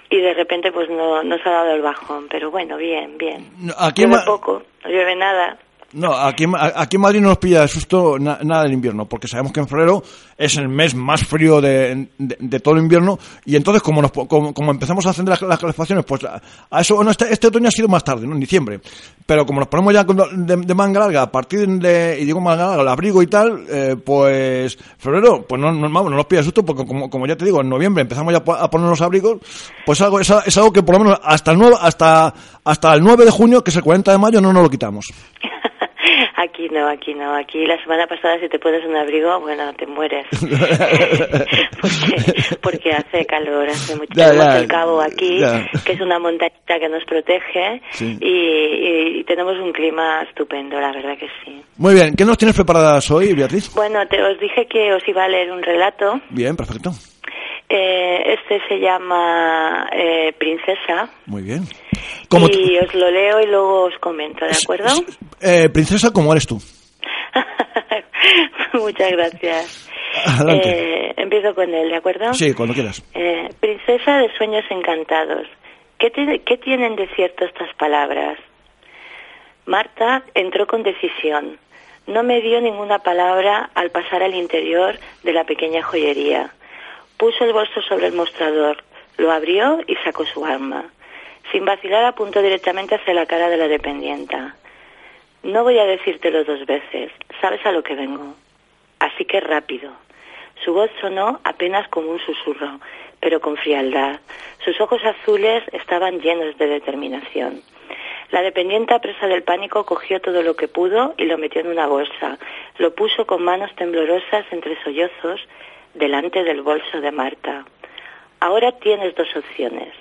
[0.09, 3.51] y de repente pues no nos ha dado el bajón, pero bueno, bien, bien.
[3.77, 5.57] Aquí Llueve poco, no llueve nada.
[5.93, 9.27] No, aquí, aquí en Madrid no nos pilla de susto na- nada del invierno, porque
[9.27, 10.03] sabemos que en febrero
[10.37, 14.53] es el mes más frío de, de- todo el invierno, y entonces como, nos como,
[14.53, 17.71] como empezamos a encender las, las calefacciones, pues a, eso, bueno, este, este otoño ha
[17.71, 18.33] sido más tarde, ¿no?
[18.33, 18.79] En diciembre,
[19.25, 22.67] pero como nos ponemos ya de, de manga larga, a partir de, y digo manga
[22.67, 26.63] larga, el abrigo y tal, eh, pues febrero, pues no, no, nos pilla de susto,
[26.63, 29.39] porque como, como ya te digo, en noviembre empezamos ya a poner los abrigos,
[29.87, 32.31] pues algo, es, es algo que por lo menos hasta el 9, hasta,
[32.63, 35.11] hasta el 9 de junio, que es el 40 de mayo, no nos lo quitamos.
[36.59, 37.33] Aquí no, aquí no.
[37.35, 40.25] Aquí la semana pasada si te pones un abrigo, bueno, te mueres.
[41.81, 44.11] porque, porque hace calor, hace mucho.
[44.13, 45.65] Ya, tenemos ya, el cabo aquí, ya.
[45.85, 48.17] que es una montañita que nos protege Sí.
[48.19, 51.61] y, y- y tenemos un clima estupendo, la verdad que sí.
[51.77, 53.73] Muy bien, ¿qué nos tienes preparadas hoy, Beatriz?
[53.73, 56.19] Bueno, te, os dije que os iba a leer un relato.
[56.29, 56.91] Bien, perfecto.
[57.69, 61.09] Eh, este se llama eh, Princesa.
[61.27, 61.61] Muy bien.
[62.29, 64.89] Como y os lo leo y luego os comento, ¿de acuerdo?
[65.41, 66.61] eh, princesa, ¿cómo eres tú?
[68.73, 69.89] Muchas gracias.
[70.25, 70.69] Adelante.
[70.69, 72.33] Eh, empiezo con él, ¿de acuerdo?
[72.33, 73.03] Sí, cuando quieras.
[73.13, 75.47] Eh, princesa de sueños encantados.
[75.97, 78.37] ¿Qué, tiene- ¿Qué tienen de cierto estas palabras?
[79.65, 81.57] Marta entró con decisión.
[82.07, 86.51] No me dio ninguna palabra al pasar al interior de la pequeña joyería.
[87.17, 88.83] Puso el bolso sobre el mostrador,
[89.17, 90.85] lo abrió y sacó su arma.
[91.51, 94.55] Sin vacilar apuntó directamente hacia la cara de la dependienta.
[95.41, 98.35] No voy a decírtelo dos veces, sabes a lo que vengo.
[98.99, 99.91] Así que rápido.
[100.63, 102.79] Su voz sonó apenas como un susurro,
[103.19, 104.19] pero con frialdad.
[104.63, 107.61] Sus ojos azules estaban llenos de determinación.
[108.31, 111.87] La dependienta, presa del pánico, cogió todo lo que pudo y lo metió en una
[111.87, 112.37] bolsa.
[112.77, 115.41] Lo puso con manos temblorosas entre sollozos
[115.95, 117.65] delante del bolso de Marta.
[118.39, 119.93] Ahora tienes dos opciones.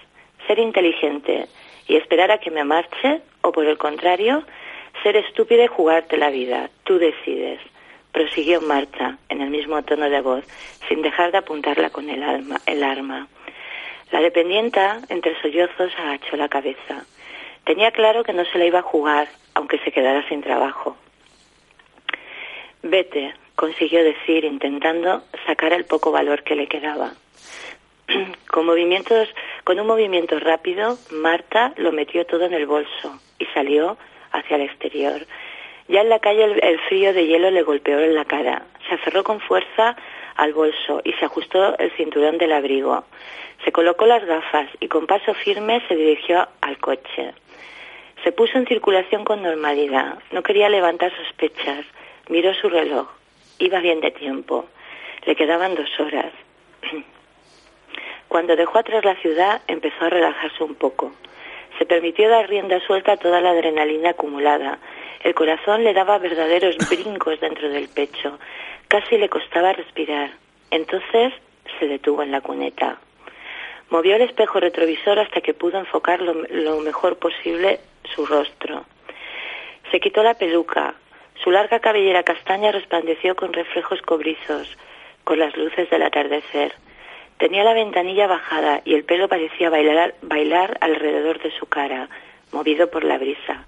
[0.48, 1.46] Ser inteligente
[1.86, 4.42] y esperar a que me marche, o por el contrario,
[5.02, 6.70] ser estúpida y jugarte la vida.
[6.84, 7.60] Tú decides.
[8.12, 10.44] Prosiguió Marta, en el mismo tono de voz,
[10.88, 13.28] sin dejar de apuntarla con el, alma, el arma.
[14.10, 17.04] La dependienta, entre sollozos, agachó la cabeza.
[17.64, 20.96] Tenía claro que no se la iba a jugar, aunque se quedara sin trabajo.
[22.82, 27.12] Vete, consiguió decir, intentando sacar el poco valor que le quedaba.
[28.50, 29.28] Con movimientos,
[29.64, 33.98] con un movimiento rápido, Marta lo metió todo en el bolso y salió
[34.32, 35.26] hacia el exterior.
[35.88, 38.62] Ya en la calle el, el frío de hielo le golpeó en la cara.
[38.88, 39.96] Se aferró con fuerza
[40.36, 43.04] al bolso y se ajustó el cinturón del abrigo.
[43.64, 47.34] Se colocó las gafas y con paso firme se dirigió al coche.
[48.24, 50.18] Se puso en circulación con normalidad.
[50.32, 51.84] No quería levantar sospechas.
[52.28, 53.08] Miró su reloj.
[53.58, 54.66] Iba bien de tiempo.
[55.26, 56.32] Le quedaban dos horas.
[58.28, 61.12] Cuando dejó atrás la ciudad, empezó a relajarse un poco.
[61.78, 64.78] Se permitió dar rienda suelta a toda la adrenalina acumulada.
[65.24, 68.38] El corazón le daba verdaderos brincos dentro del pecho.
[68.88, 70.30] Casi le costaba respirar.
[70.70, 71.32] Entonces
[71.78, 72.98] se detuvo en la cuneta.
[73.90, 77.80] Movió el espejo retrovisor hasta que pudo enfocar lo, lo mejor posible
[78.14, 78.84] su rostro.
[79.90, 80.94] Se quitó la peluca.
[81.42, 84.76] Su larga cabellera castaña resplandeció con reflejos cobrizos,
[85.24, 86.74] con las luces del atardecer.
[87.38, 92.08] Tenía la ventanilla bajada y el pelo parecía bailar, bailar alrededor de su cara,
[92.52, 93.64] movido por la brisa.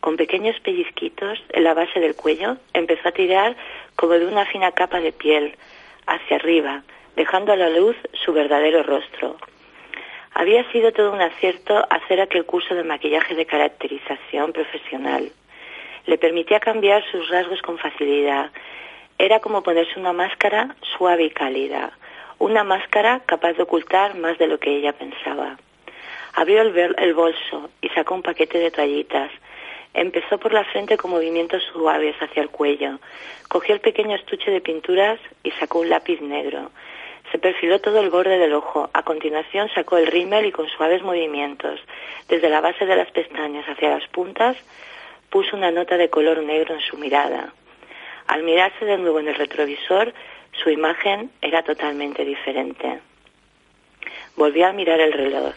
[0.00, 3.56] Con pequeños pellizquitos en la base del cuello, empezó a tirar
[3.94, 5.54] como de una fina capa de piel,
[6.06, 6.82] hacia arriba,
[7.14, 9.36] dejando a la luz su verdadero rostro.
[10.34, 15.30] Había sido todo un acierto hacer aquel curso de maquillaje de caracterización profesional.
[16.06, 18.50] Le permitía cambiar sus rasgos con facilidad.
[19.18, 21.92] Era como ponerse una máscara suave y cálida,
[22.38, 25.56] una máscara capaz de ocultar más de lo que ella pensaba.
[26.34, 29.30] Abrió el, bolso y sacó un paquete de toallitas.
[29.94, 32.98] Empezó por la frente con movimientos suaves hacia el cuello.
[33.48, 36.70] Cogió el pequeño estuche de pinturas y sacó un lápiz negro.
[37.32, 38.90] Se perfiló todo el borde del ojo.
[38.92, 41.80] A continuación sacó el rímel y con suaves movimientos,
[42.28, 44.56] desde la base de las pestañas hacia las puntas,
[45.30, 47.54] puso una nota de color negro en su mirada.
[48.26, 50.12] Al mirarse de nuevo en el retrovisor,
[50.62, 53.00] su imagen era totalmente diferente.
[54.36, 55.54] Volvió a mirar el reloj.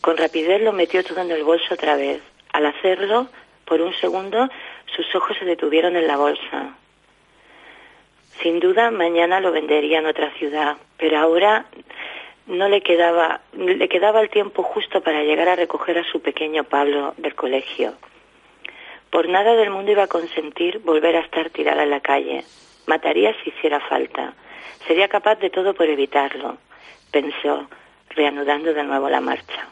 [0.00, 2.20] Con rapidez lo metió todo en el bolso otra vez.
[2.52, 3.28] Al hacerlo,
[3.64, 4.48] por un segundo,
[4.94, 6.76] sus ojos se detuvieron en la bolsa.
[8.42, 11.66] Sin duda, mañana lo vendería en otra ciudad, pero ahora
[12.46, 16.64] no le quedaba, le quedaba el tiempo justo para llegar a recoger a su pequeño
[16.64, 17.94] Pablo del colegio.
[19.10, 22.44] Por nada del mundo iba a consentir volver a estar tirada en la calle.
[22.86, 24.34] Mataría si hiciera falta.
[24.86, 26.58] Sería capaz de todo por evitarlo,
[27.10, 27.68] pensó,
[28.10, 29.68] reanudando de nuevo la marcha.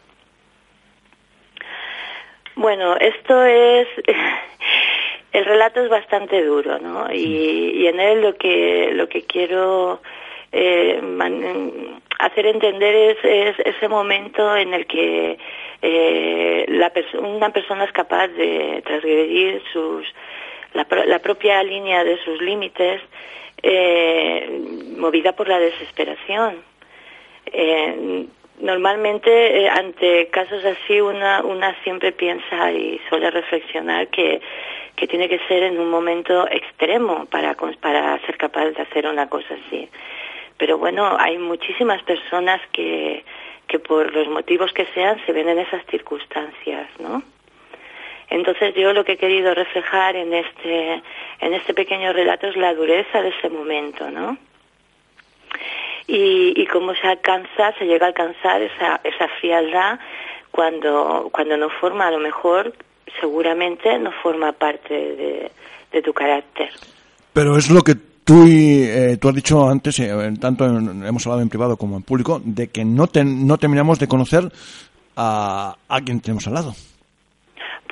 [2.54, 3.88] Bueno, esto es
[5.32, 7.12] el relato es bastante duro, ¿no?
[7.12, 10.00] Y, y en él lo que lo que quiero
[10.52, 15.38] eh, man, hacer entender es, es, ese momento en el que
[15.80, 20.06] eh, la perso una persona es capaz de transgredir sus
[20.74, 23.00] la, la propia línea de sus límites
[23.62, 24.48] eh,
[24.96, 26.56] movida por la desesperación.
[27.46, 28.26] Eh,
[28.60, 34.40] normalmente eh, ante casos así una, una siempre piensa y suele reflexionar que,
[34.96, 39.28] que tiene que ser en un momento extremo para, para ser capaz de hacer una
[39.28, 39.88] cosa así.
[40.58, 43.24] Pero bueno, hay muchísimas personas que,
[43.66, 47.22] que por los motivos que sean se ven en esas circunstancias, ¿no?
[48.32, 51.02] Entonces yo lo que he querido reflejar en este,
[51.40, 54.38] en este pequeño relato es la dureza de ese momento, ¿no?
[56.06, 59.98] y, y cómo se alcanza, se llega a alcanzar esa, esa frialdad
[60.50, 62.74] cuando, cuando no forma, a lo mejor,
[63.20, 65.50] seguramente no forma parte
[65.90, 66.70] de, tu carácter.
[67.32, 70.10] Pero es lo que tú, eh, tú has dicho antes, eh,
[70.40, 73.98] tanto en, hemos hablado en privado como en público, de que no, te, no terminamos
[73.98, 74.44] de conocer
[75.16, 76.74] a, a quien tenemos al lado.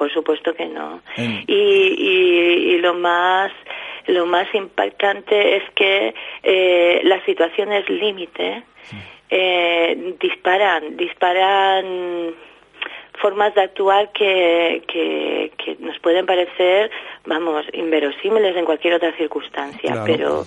[0.01, 1.03] Por supuesto que no.
[1.19, 1.45] En...
[1.47, 3.53] Y, y, y lo más
[4.07, 8.63] lo más impactante es que eh, las situaciones límite.
[9.29, 12.35] Eh, disparan, disparan
[13.21, 16.91] formas de actuar que, que, que, nos pueden parecer,
[17.27, 20.45] vamos, inverosímiles en cualquier otra circunstancia, claro, pero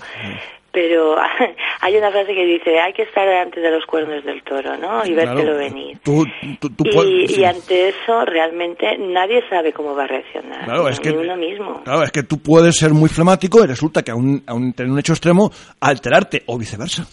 [0.74, 1.16] pero
[1.82, 5.06] hay una frase que dice hay que estar delante de los cuernos del toro, ¿no?
[5.06, 6.00] Y claro, vértelo venir.
[6.04, 6.26] Tú,
[6.60, 7.42] tú, tú y, sí.
[7.42, 10.66] y, ante eso realmente nadie sabe cómo va a reaccionar.
[10.66, 11.84] Claro, es que uno mismo.
[11.84, 15.00] Claro, es que tú puedes ser muy flemático y resulta que aún, aún tener un
[15.00, 17.04] hecho extremo alterarte o viceversa.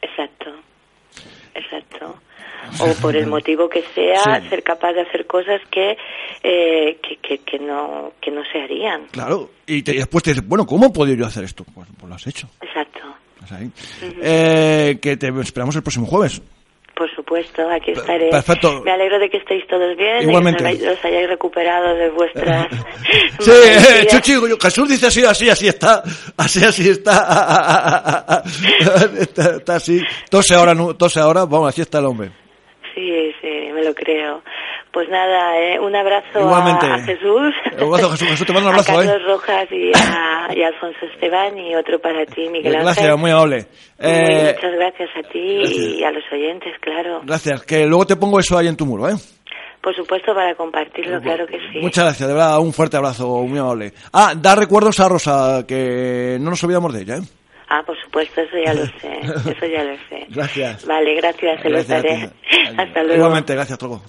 [0.00, 0.50] Exacto,
[1.54, 2.16] exacto
[2.80, 4.48] o por el motivo que sea sí.
[4.48, 5.96] ser capaz de hacer cosas que,
[6.42, 10.30] eh, que, que, que, no que no se harían claro y, te, y después te
[10.30, 12.81] dices bueno cómo puedo yo hacer esto pues, pues lo has hecho exacto ¿Estás
[13.50, 13.64] ahí?
[13.64, 14.14] Uh -huh.
[14.22, 16.42] eh, que te esperamos el próximo jueves
[17.02, 18.30] por supuesto, aquí estaré.
[18.30, 18.80] Perfecto.
[18.84, 20.62] Me alegro de que estéis todos bien, Igualmente.
[20.62, 22.68] de que os hayáis recuperado de vuestras.
[23.40, 26.02] sí, eh, Chuchi, Jesús dice así, así, así está,
[26.36, 28.42] así, así está,
[29.18, 32.30] está, está así, tose ahora, tose ahora, vamos, así está el hombre.
[32.94, 34.42] Sí, sí, me lo creo.
[34.92, 36.86] Pues nada, eh, un abrazo Igualmente.
[36.86, 37.54] A, a Jesús.
[37.78, 38.28] Un abrazo, Jesús.
[38.28, 39.24] Jesús, te mando un abrazo, a Carlos eh.
[39.26, 42.82] Rojas y a, y a, Alfonso Esteban y otro para ti, Miguel Ángel.
[42.82, 43.66] Gracias, muy amable.
[43.98, 45.78] Eh, muchas gracias a ti gracias.
[45.78, 47.22] y a los oyentes, claro.
[47.24, 49.14] Gracias, que luego te pongo eso ahí en tu muro, ¿eh?
[49.80, 51.78] Por supuesto, para compartirlo, claro que sí.
[51.80, 53.94] Muchas gracias, de verdad, un fuerte abrazo, muy amable.
[54.12, 57.22] Ah, da recuerdos a Rosa, que no nos olvidamos de ella, ¿eh?
[57.68, 60.26] Ah, por supuesto, eso ya lo sé, eso ya lo sé.
[60.28, 60.86] Gracias.
[60.86, 62.30] Vale, gracias, se lo estaré.
[62.76, 63.14] Hasta luego.
[63.14, 64.02] Igualmente, gracias, Troco.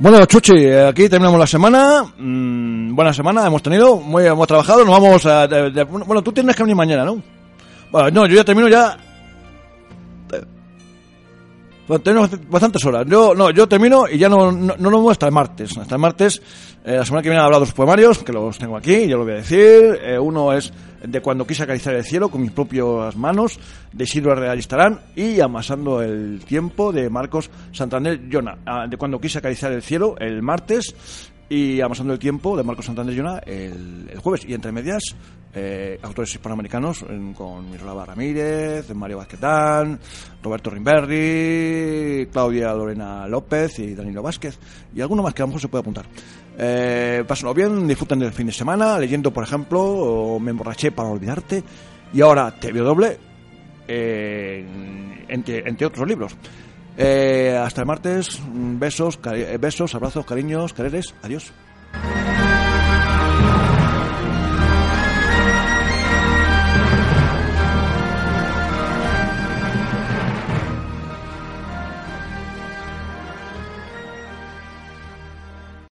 [0.00, 2.02] Bueno, Chuchi, aquí terminamos la semana.
[2.16, 5.46] Mm, buena semana hemos tenido, muy, hemos trabajado, nos vamos a...
[6.06, 7.20] Bueno, tú tienes que venir mañana, ¿no?
[7.90, 8.96] Bueno, no, yo ya termino ya
[12.02, 13.06] tenemos bastantes horas.
[13.08, 15.76] Yo, no, yo termino y ya no, no, nos vemos hasta el martes.
[15.78, 16.42] Hasta el martes,
[16.84, 19.32] eh, la semana que viene hablado dos poemarios, que los tengo aquí, yo lo voy
[19.32, 19.98] a decir.
[20.02, 20.72] Eh, uno es
[21.02, 23.58] de cuando quise acariciar el cielo con mis propias manos,
[23.92, 28.58] de Isidro Real Estarán, y Amasando el tiempo, de Marcos Santander Llona.
[28.66, 30.94] Ah, de cuando quise acariciar el cielo, el martes,
[31.48, 34.44] y Amasando el tiempo, de Marcos Santander Llona, el, el jueves.
[34.46, 35.02] Y entre medias,
[35.54, 39.98] eh, autores hispanoamericanos en- con Miroslava Ramírez, Mario Vázquezán,
[40.42, 44.58] Roberto Rimberri, Claudia Lorena López y Danilo Vázquez
[44.94, 46.04] y alguno más que a lo mejor se puede apuntar.
[46.58, 51.08] Eh, pásenlo bien, disfruten del fin de semana, leyendo por ejemplo o Me emborraché para
[51.08, 51.62] olvidarte
[52.12, 53.16] y ahora te doble
[53.86, 54.66] eh,
[55.28, 56.36] entre, entre otros libros.
[57.00, 59.20] Eh, hasta el martes, besos,
[59.60, 61.52] besos, abrazos, cariños, quereres, adiós.